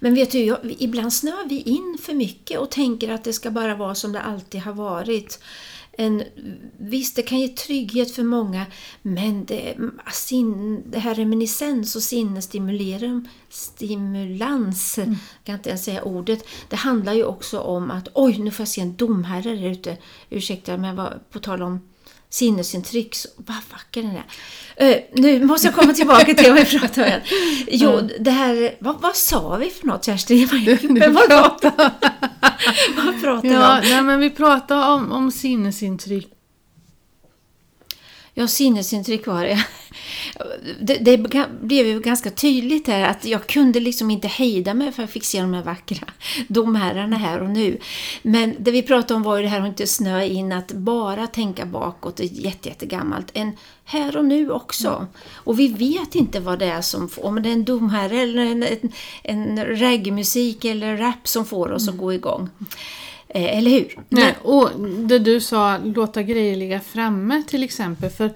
men 0.00 0.14
vet 0.14 0.30
du, 0.30 0.44
jag, 0.44 0.58
ibland 0.78 1.12
snöar 1.12 1.48
vi 1.48 1.60
in 1.60 1.98
för 2.02 2.14
mycket 2.14 2.58
och 2.58 2.70
tänker 2.70 3.12
att 3.12 3.24
det 3.24 3.32
ska 3.32 3.50
bara 3.50 3.74
vara 3.74 3.94
som 3.94 4.12
det 4.12 4.20
alltid 4.20 4.60
har 4.60 4.72
varit. 4.72 5.40
En, 5.98 6.22
visst, 6.78 7.16
det 7.16 7.22
kan 7.22 7.40
ge 7.40 7.48
trygghet 7.48 8.14
för 8.14 8.22
många, 8.22 8.66
men 9.02 9.44
det, 9.44 9.76
sin, 10.12 10.82
det 10.90 10.98
här 10.98 11.14
reminiscens 11.14 11.96
och 11.96 12.02
sinnesstimulans, 12.02 13.28
stimulans, 13.48 14.98
kan 15.44 15.54
inte 15.54 15.68
ens 15.68 15.84
säga 15.84 16.02
ordet, 16.02 16.46
det 16.68 16.76
handlar 16.76 17.12
ju 17.12 17.24
också 17.24 17.60
om 17.60 17.90
att 17.90 18.08
oj, 18.14 18.38
nu 18.38 18.50
får 18.50 18.62
jag 18.62 18.68
se 18.68 18.80
en 18.80 18.96
domherre 18.96 19.68
ute. 19.68 19.96
Ursäkta, 20.30 20.76
men 20.76 20.96
vad, 20.96 21.30
på 21.30 21.38
tal 21.38 21.62
om 21.62 21.80
sinnesintryck, 22.36 23.14
så, 23.14 23.28
vad 23.36 23.56
vacker 23.72 24.02
den 24.02 24.10
är. 24.16 24.24
Eh, 24.76 24.96
nu 25.12 25.44
måste 25.44 25.66
jag 25.68 25.74
komma 25.74 25.92
tillbaka 25.92 26.34
till 26.34 26.52
vad 26.52 26.54
vi 26.54 26.78
pratade 26.78 27.14
om. 27.14 27.20
Jo, 27.68 28.08
det 28.20 28.30
här, 28.30 28.74
vad, 28.78 29.00
vad 29.00 29.16
sa 29.16 29.56
vi 29.56 29.70
för 29.70 29.86
något 29.86 30.04
Kerstin? 30.04 30.48
Men 30.88 31.12
vad 31.14 31.26
pratade 31.28 31.76
vad 32.96 33.20
pratade 33.22 33.48
vi 33.48 33.54
Ja, 33.54 33.78
om? 33.78 33.84
nej, 33.84 34.02
men 34.02 34.20
vi 34.20 34.30
pratar 34.30 34.94
om, 34.94 35.12
om 35.12 35.30
sinnesintryck. 35.32 36.28
Ja, 38.38 38.48
sinnesintryck 38.48 39.26
var 39.26 39.44
det. 39.44 39.66
Det, 40.80 40.94
det 40.96 41.18
blev 41.60 41.86
ju 41.86 42.00
ganska 42.00 42.30
tydligt 42.30 42.86
här 42.86 43.08
att 43.08 43.24
jag 43.24 43.46
kunde 43.46 43.80
liksom 43.80 44.10
inte 44.10 44.28
hejda 44.28 44.74
mig 44.74 44.92
för 44.92 45.02
jag 45.02 45.10
fick 45.10 45.24
se 45.24 45.40
de 45.40 45.54
här 45.54 45.62
vackra 45.62 46.06
domherrarna 46.48 47.16
här 47.16 47.42
och 47.42 47.50
nu. 47.50 47.78
Men 48.22 48.54
det 48.58 48.70
vi 48.70 48.82
pratade 48.82 49.14
om 49.14 49.22
var 49.22 49.36
ju 49.36 49.42
det 49.42 49.48
här 49.48 49.60
att 49.60 49.66
inte 49.66 49.86
snöa 49.86 50.24
in, 50.24 50.52
att 50.52 50.72
bara 50.72 51.26
tänka 51.26 51.66
bakåt, 51.66 52.16
det 52.16 52.24
är 52.24 52.26
jätte, 52.26 52.68
jättegammalt. 52.68 53.30
En 53.32 53.52
här 53.84 54.16
och 54.16 54.24
nu 54.24 54.50
också. 54.50 55.06
Och 55.34 55.58
vi 55.58 55.68
vet 55.68 56.14
inte 56.14 56.40
vad 56.40 56.58
det 56.58 56.66
är 56.66 56.80
som 56.80 57.08
får, 57.08 57.24
om 57.24 57.42
det 57.42 57.48
är 57.48 57.52
en 57.52 57.64
domherre 57.64 58.20
eller 58.20 58.42
en, 58.42 58.62
en, 58.62 58.92
en 59.22 59.64
reggaemusik 59.64 60.64
eller 60.64 60.96
rap 60.96 61.28
som 61.28 61.46
får 61.46 61.72
oss 61.72 61.88
att 61.88 61.96
gå 61.96 62.12
igång. 62.12 62.48
Eh, 63.28 63.58
eller 63.58 63.70
hur? 63.70 63.98
Nej, 64.08 64.36
och 64.42 64.70
det 64.80 65.18
du 65.18 65.40
sa, 65.40 65.78
låta 65.78 66.22
grejer 66.22 66.56
ligga 66.56 66.80
framme 66.80 67.42
till 67.46 67.62
exempel. 67.62 68.10
För 68.10 68.30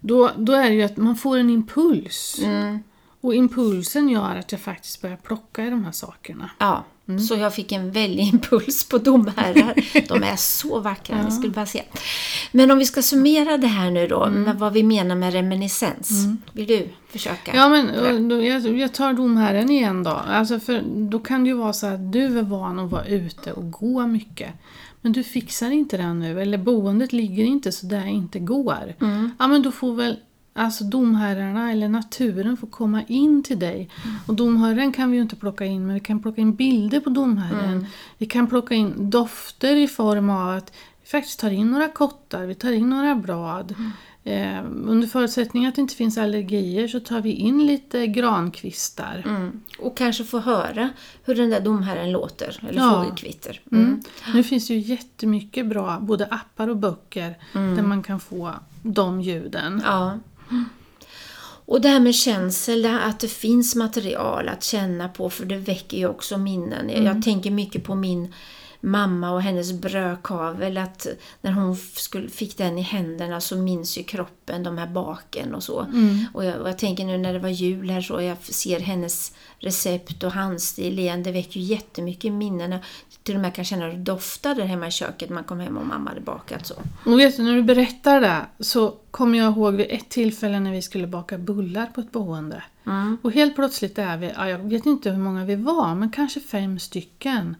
då, 0.00 0.30
då 0.36 0.52
är 0.52 0.68
det 0.68 0.74
ju 0.74 0.82
att 0.82 0.96
man 0.96 1.16
får 1.16 1.36
en 1.38 1.50
impuls. 1.50 2.40
Mm. 2.42 2.78
Och 3.20 3.34
impulsen 3.34 4.08
gör 4.08 4.36
att 4.36 4.52
jag 4.52 4.60
faktiskt 4.60 5.02
börjar 5.02 5.16
plocka 5.16 5.66
i 5.66 5.70
de 5.70 5.84
här 5.84 5.92
sakerna. 5.92 6.50
Ja, 6.58 6.84
så 7.28 7.36
jag 7.36 7.54
fick 7.54 7.72
en 7.72 7.90
väldig 7.90 8.24
impuls 8.24 8.88
på 8.88 8.98
domherrar. 8.98 9.74
De 10.08 10.22
är 10.22 10.36
så 10.36 10.80
vackra, 10.80 11.22
ni 11.22 11.30
skulle 11.30 11.52
bara 11.52 11.66
se. 11.66 11.82
Men 12.52 12.70
om 12.70 12.78
vi 12.78 12.84
ska 12.84 13.02
summera 13.02 13.56
det 13.56 13.66
här 13.66 13.90
nu 13.90 14.06
då, 14.06 14.26
med 14.30 14.58
vad 14.58 14.72
vi 14.72 14.82
menar 14.82 15.14
med 15.14 15.32
reminiscens. 15.32 16.26
Vill 16.52 16.66
du 16.66 16.88
försöka? 17.08 17.56
Ja, 17.56 17.68
men 17.68 18.28
då, 18.28 18.42
jag, 18.42 18.78
jag 18.78 18.94
tar 18.94 19.12
domherren 19.12 19.70
igen 19.70 20.02
då. 20.02 20.10
Alltså 20.10 20.60
för 20.60 20.82
då 21.10 21.18
kan 21.18 21.44
det 21.44 21.48
ju 21.48 21.56
vara 21.56 21.72
så 21.72 21.86
att 21.86 22.12
du 22.12 22.38
är 22.38 22.42
van 22.42 22.78
att 22.78 22.90
vara 22.90 23.04
ute 23.04 23.52
och 23.52 23.70
gå 23.70 24.06
mycket. 24.06 24.50
Men 25.00 25.12
du 25.12 25.22
fixar 25.24 25.70
inte 25.70 25.96
det 25.96 26.14
nu, 26.14 26.42
eller 26.42 26.58
boendet 26.58 27.12
ligger 27.12 27.44
inte 27.44 27.72
så 27.72 27.86
där 27.86 28.06
inte 28.06 28.38
går. 28.38 28.94
Ja, 29.38 29.46
men 29.46 29.62
då 29.62 29.72
får 29.72 29.94
väl 29.94 30.16
alltså 30.58 30.84
domherrarna 30.84 31.72
eller 31.72 31.88
naturen 31.88 32.56
få 32.56 32.66
komma 32.66 33.02
in 33.08 33.42
till 33.42 33.58
dig. 33.58 33.88
Och 34.26 34.34
domherren 34.34 34.92
kan 34.92 35.10
vi 35.10 35.16
ju 35.16 35.22
inte 35.22 35.36
plocka 35.36 35.64
in, 35.64 35.86
men 35.86 35.94
vi 35.94 36.00
kan 36.00 36.22
plocka 36.22 36.40
in 36.40 36.54
bilder 36.54 37.00
på 37.00 37.10
domherren. 37.10 37.86
Vi 38.18 38.26
kan 38.26 38.46
plocka 38.46 38.74
in 38.74 39.10
dofter 39.10 39.76
i 39.76 39.88
form 39.88 40.30
av 40.30 40.48
att 40.56 40.72
vi 41.02 41.08
faktiskt 41.08 41.40
tar 41.40 41.50
in 41.50 41.70
några 41.70 41.88
kottar, 41.88 42.46
vi 42.46 42.54
tar 42.54 42.72
in 42.72 42.90
några 42.90 43.14
blad. 43.14 43.74
Eh, 44.24 44.64
under 44.86 45.06
förutsättning 45.08 45.66
att 45.66 45.74
det 45.74 45.80
inte 45.80 45.94
finns 45.94 46.18
allergier 46.18 46.88
så 46.88 47.00
tar 47.00 47.20
vi 47.20 47.30
in 47.32 47.66
lite 47.66 48.06
grankvistar. 48.06 49.22
Mm. 49.26 49.60
Och 49.78 49.96
kanske 49.96 50.24
få 50.24 50.38
höra 50.38 50.90
hur 51.24 51.34
den 51.34 51.50
där 51.50 51.60
domherren 51.60 52.12
låter, 52.12 52.60
eller 52.68 52.80
Ja. 52.80 52.90
fågelkvitter. 52.94 53.60
Mm. 53.72 54.00
Nu 54.34 54.42
finns 54.42 54.68
det 54.68 54.74
ju 54.74 54.80
jättemycket 54.80 55.66
bra 55.66 55.98
både 56.00 56.26
appar 56.26 56.68
och 56.68 56.76
böcker 56.76 57.38
där 57.52 57.82
man 57.82 58.02
kan 58.02 58.20
få 58.20 58.50
de 58.82 59.20
ljuden. 59.20 59.82
Ja. 59.84 60.18
Och 61.66 61.80
det 61.80 61.88
här 61.88 62.00
med 62.00 62.14
känsel, 62.14 62.86
att 62.86 63.20
det 63.20 63.28
finns 63.28 63.74
material 63.74 64.48
att 64.48 64.64
känna 64.64 65.08
på, 65.08 65.30
för 65.30 65.44
det 65.44 65.56
väcker 65.56 65.96
ju 65.96 66.08
också 66.08 66.38
minnen. 66.38 66.90
Jag- 66.90 67.04
Jag 67.04 67.22
tänker 67.22 67.50
mycket 67.50 67.84
på 67.84 67.94
min 67.94 68.34
mamma 68.80 69.30
och 69.30 69.42
hennes 69.42 69.72
brödkavel, 69.72 70.78
att 70.78 71.06
när 71.40 71.52
hon 71.52 71.76
skulle, 71.76 72.28
fick 72.28 72.58
den 72.58 72.78
i 72.78 72.82
händerna 72.82 73.40
så 73.40 73.56
minns 73.56 73.98
ju 73.98 74.02
kroppen 74.02 74.62
de 74.62 74.78
här 74.78 74.86
baken 74.86 75.54
och 75.54 75.62
så. 75.62 75.86
Och, 76.32 76.44
jag, 76.44 76.60
och 76.60 76.68
jag 76.68 76.78
tänker 76.78 77.04
nu 77.04 77.18
när 77.18 77.32
det 77.32 77.38
var 77.38 77.48
jul 77.48 77.90
här 77.90 78.00
så, 78.00 78.20
jag 78.22 78.38
ser 78.42 78.80
hennes 78.80 79.32
recept 79.58 80.22
och 80.22 80.32
handstil 80.32 80.98
igen, 80.98 81.22
det 81.22 81.32
väcker 81.32 81.60
ju 81.60 81.66
jättemycket 81.66 82.32
minnen. 82.32 82.78
Till 83.22 83.34
och 83.34 83.40
med 83.40 83.54
kan 83.54 83.64
känna 83.64 83.86
det 83.86 83.96
doftade 83.96 84.64
hemma 84.64 84.88
i 84.88 84.90
köket 84.90 85.28
när 85.28 85.34
man 85.34 85.44
kom 85.44 85.60
hem 85.60 85.76
och 85.76 85.86
mamma 85.86 86.10
hade 86.10 86.20
bakat 86.20 86.66
så. 86.66 86.74
Och 87.04 87.18
vet 87.18 87.36
du, 87.36 87.42
när 87.42 87.54
du 87.54 87.62
berättar 87.62 88.20
det 88.20 88.46
så 88.60 88.94
kommer 89.10 89.38
jag 89.38 89.52
ihåg 89.52 89.74
vid 89.74 89.86
ett 89.90 90.08
tillfälle 90.08 90.60
när 90.60 90.72
vi 90.72 90.82
skulle 90.82 91.06
baka 91.06 91.38
bullar 91.38 91.86
på 91.86 92.00
ett 92.00 92.12
boende. 92.12 92.62
Och 93.22 93.32
helt 93.32 93.54
plötsligt 93.54 93.98
är 93.98 94.16
vi, 94.16 94.32
ja, 94.36 94.48
jag 94.48 94.58
vet 94.58 94.86
inte 94.86 95.10
hur 95.10 95.18
många 95.18 95.44
vi 95.44 95.56
var, 95.56 95.94
men 95.94 96.10
kanske 96.10 96.40
fem 96.40 96.78
stycken. 96.78 97.56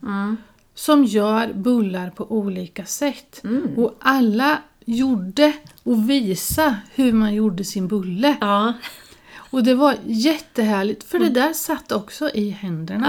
Som 0.79 1.05
gör 1.05 1.53
bullar 1.53 2.11
på 2.11 2.33
olika 2.33 2.85
sätt. 2.85 3.43
Och 3.77 3.95
alla 4.01 4.59
gjorde 4.85 5.53
och 5.83 6.11
visade 6.11 6.77
hur 6.95 7.12
man 7.12 7.35
gjorde 7.35 7.64
sin 7.64 7.88
bulle. 7.88 8.37
Ja, 8.41 8.73
Och 9.51 9.62
det 9.64 9.75
var 9.75 9.95
jättehärligt, 10.07 11.05
för 11.05 11.19
det 11.19 11.29
där 11.29 11.53
satt 11.53 11.93
också 11.93 12.31
i 12.31 12.51
händerna. 12.51 13.07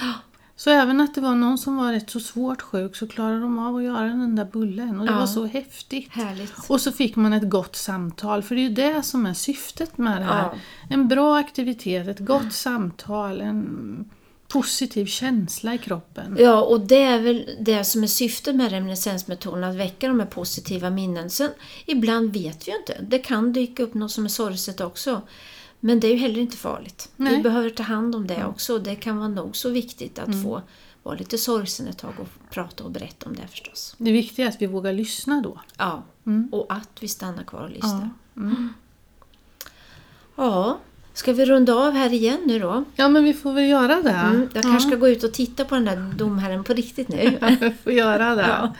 ja. 0.00 0.12
Så 0.58 0.70
även 0.70 1.00
att 1.00 1.14
det 1.14 1.20
var 1.20 1.34
någon 1.34 1.58
som 1.58 1.76
var 1.76 1.92
rätt 1.92 2.10
så 2.10 2.20
svårt 2.20 2.62
sjuk 2.62 2.96
så 2.96 3.06
klarade 3.08 3.40
de 3.40 3.58
av 3.58 3.76
att 3.76 3.82
göra 3.82 4.02
den 4.06 4.36
där 4.36 4.48
bullen. 4.52 5.00
Och 5.00 5.06
det 5.06 5.12
Ja. 5.12 5.18
var 5.18 5.26
så 5.26 5.46
häftigt. 5.46 6.12
Härligt. 6.12 6.52
Och 6.68 6.80
så 6.80 6.92
fick 6.92 7.16
man 7.16 7.32
ett 7.32 7.50
gott 7.50 7.76
samtal, 7.76 8.42
för 8.42 8.54
det 8.54 8.60
är 8.60 8.68
ju 8.68 8.74
det 8.74 9.02
som 9.02 9.26
är 9.26 9.34
syftet 9.34 9.98
med 9.98 10.20
det 10.20 10.24
här. 10.24 10.42
Ja. 10.42 10.54
En 10.90 11.08
bra 11.08 11.36
aktivitet, 11.38 12.08
ett 12.08 12.18
gott 12.18 12.52
samtal, 12.52 13.40
en 13.40 14.10
positiv 14.48 15.06
känsla 15.06 15.74
i 15.74 15.78
kroppen. 15.78 16.36
Ja, 16.40 16.62
och 16.62 16.80
det 16.80 17.02
är 17.02 17.20
väl 17.20 17.56
det 17.60 17.84
som 17.84 18.02
är 18.02 18.06
syftet 18.06 18.56
med 18.56 18.70
reminiscensmetoden, 18.70 19.64
att 19.64 19.76
väcka 19.76 20.08
de 20.08 20.20
här 20.20 20.26
positiva 20.26 20.90
minnen. 20.90 21.30
Sen, 21.30 21.50
ibland 21.86 22.32
vet 22.32 22.68
vi 22.68 22.72
ju 22.72 22.78
inte. 22.78 23.04
Det 23.08 23.18
kan 23.18 23.52
dyka 23.52 23.82
upp 23.82 23.94
något 23.94 24.10
som 24.10 24.24
är 24.24 24.28
sorgset 24.28 24.80
också. 24.80 25.22
Men 25.80 26.00
det 26.00 26.06
är 26.06 26.12
ju 26.12 26.18
heller 26.18 26.40
inte 26.40 26.56
farligt. 26.56 27.08
Nej. 27.16 27.36
Vi 27.36 27.42
behöver 27.42 27.70
ta 27.70 27.82
hand 27.82 28.14
om 28.14 28.26
det 28.26 28.44
också. 28.44 28.78
Det 28.78 28.94
kan 28.94 29.16
vara 29.16 29.28
nog 29.28 29.56
så 29.56 29.70
viktigt 29.70 30.18
att 30.18 30.42
få 30.42 30.62
vara 31.02 31.16
lite 31.16 31.38
sorgsen 31.38 31.86
ett 31.86 31.98
tag 31.98 32.14
och 32.20 32.28
prata 32.50 32.84
och 32.84 32.90
berätta 32.90 33.26
om 33.26 33.36
det 33.36 33.48
förstås. 33.48 33.94
Det 33.98 34.12
viktiga 34.12 34.46
är 34.46 34.50
att 34.50 34.62
vi 34.62 34.66
vågar 34.66 34.92
lyssna 34.92 35.40
då. 35.40 35.60
Ja, 35.78 36.02
och 36.52 36.66
att 36.68 36.90
vi 37.00 37.08
stannar 37.08 37.44
kvar 37.44 37.62
och 37.62 37.70
lyssnar. 37.70 38.10
Mm. 38.36 38.72
Ja, 40.36 40.78
ska 41.16 41.32
vi 41.32 41.44
runda 41.44 41.74
av 41.74 41.92
här 41.92 42.12
igen 42.12 42.40
nu 42.44 42.58
då? 42.58 42.84
Ja, 42.96 43.08
men 43.08 43.24
vi 43.24 43.34
får 43.34 43.52
väl 43.52 43.68
göra 43.68 44.02
det. 44.02 44.10
Mm, 44.10 44.48
jag 44.54 44.62
kanske 44.62 44.88
ska 44.88 44.98
gå 44.98 45.08
ut 45.08 45.24
och 45.24 45.32
titta 45.32 45.64
på 45.64 45.74
den 45.74 45.84
där 45.84 45.96
domherren 46.16 46.64
på 46.64 46.74
riktigt 46.74 47.08
nu. 47.08 47.38
Vi 47.60 47.72
får 47.82 47.92
göra 47.92 48.34
det. 48.34 48.46
Ja. 48.48 48.74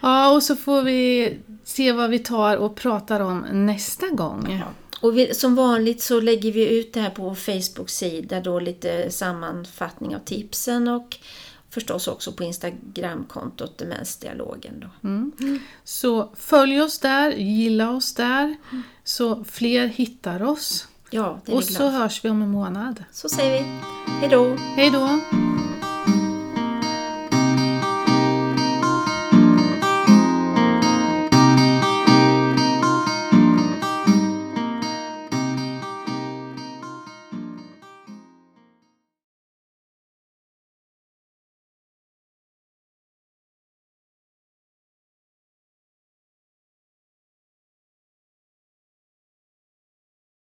Ja. 0.00 0.34
och 0.34 0.42
så 0.42 0.56
får 0.56 0.82
vi 0.82 1.34
se 1.64 1.92
vad 1.92 2.10
vi 2.10 2.18
tar 2.18 2.56
och 2.56 2.76
pratar 2.76 3.20
om 3.20 3.46
nästa 3.52 4.08
gång. 4.08 4.62
Och 5.00 5.18
vi, 5.18 5.34
som 5.34 5.54
vanligt 5.54 6.02
så 6.02 6.20
lägger 6.20 6.52
vi 6.52 6.78
ut 6.78 6.92
det 6.92 7.00
här 7.00 7.10
på 7.10 7.22
vår 7.22 7.34
Facebook-sida, 7.34 8.40
då 8.40 8.60
lite 8.60 9.10
sammanfattning 9.10 10.16
av 10.16 10.20
tipsen 10.20 10.88
och 10.88 11.16
förstås 11.70 12.08
också 12.08 12.32
på 12.32 12.44
Instagramkontot 12.44 13.78
Demensdialogen. 13.78 14.80
Då. 14.80 14.88
Så 15.84 16.30
följ 16.36 16.82
oss 16.82 16.98
där, 16.98 17.30
gilla 17.30 17.90
oss 17.90 18.14
där, 18.14 18.56
så 19.04 19.44
fler 19.44 19.86
hittar 19.86 20.42
oss. 20.42 20.88
Ja, 21.10 21.40
det 21.44 21.52
är 21.52 21.56
Och 21.56 21.60
vi 21.62 21.66
så 21.66 21.72
glada 21.78 21.92
för. 21.92 21.98
hörs 21.98 22.24
vi 22.24 22.30
om 22.30 22.42
en 22.42 22.50
månad. 22.50 23.04
Så 23.12 23.28
säger 23.28 23.52
vi 23.62 23.66
hej 24.20 24.28
då! 24.30 24.56
Hej 24.76 24.90
då! 24.90 25.18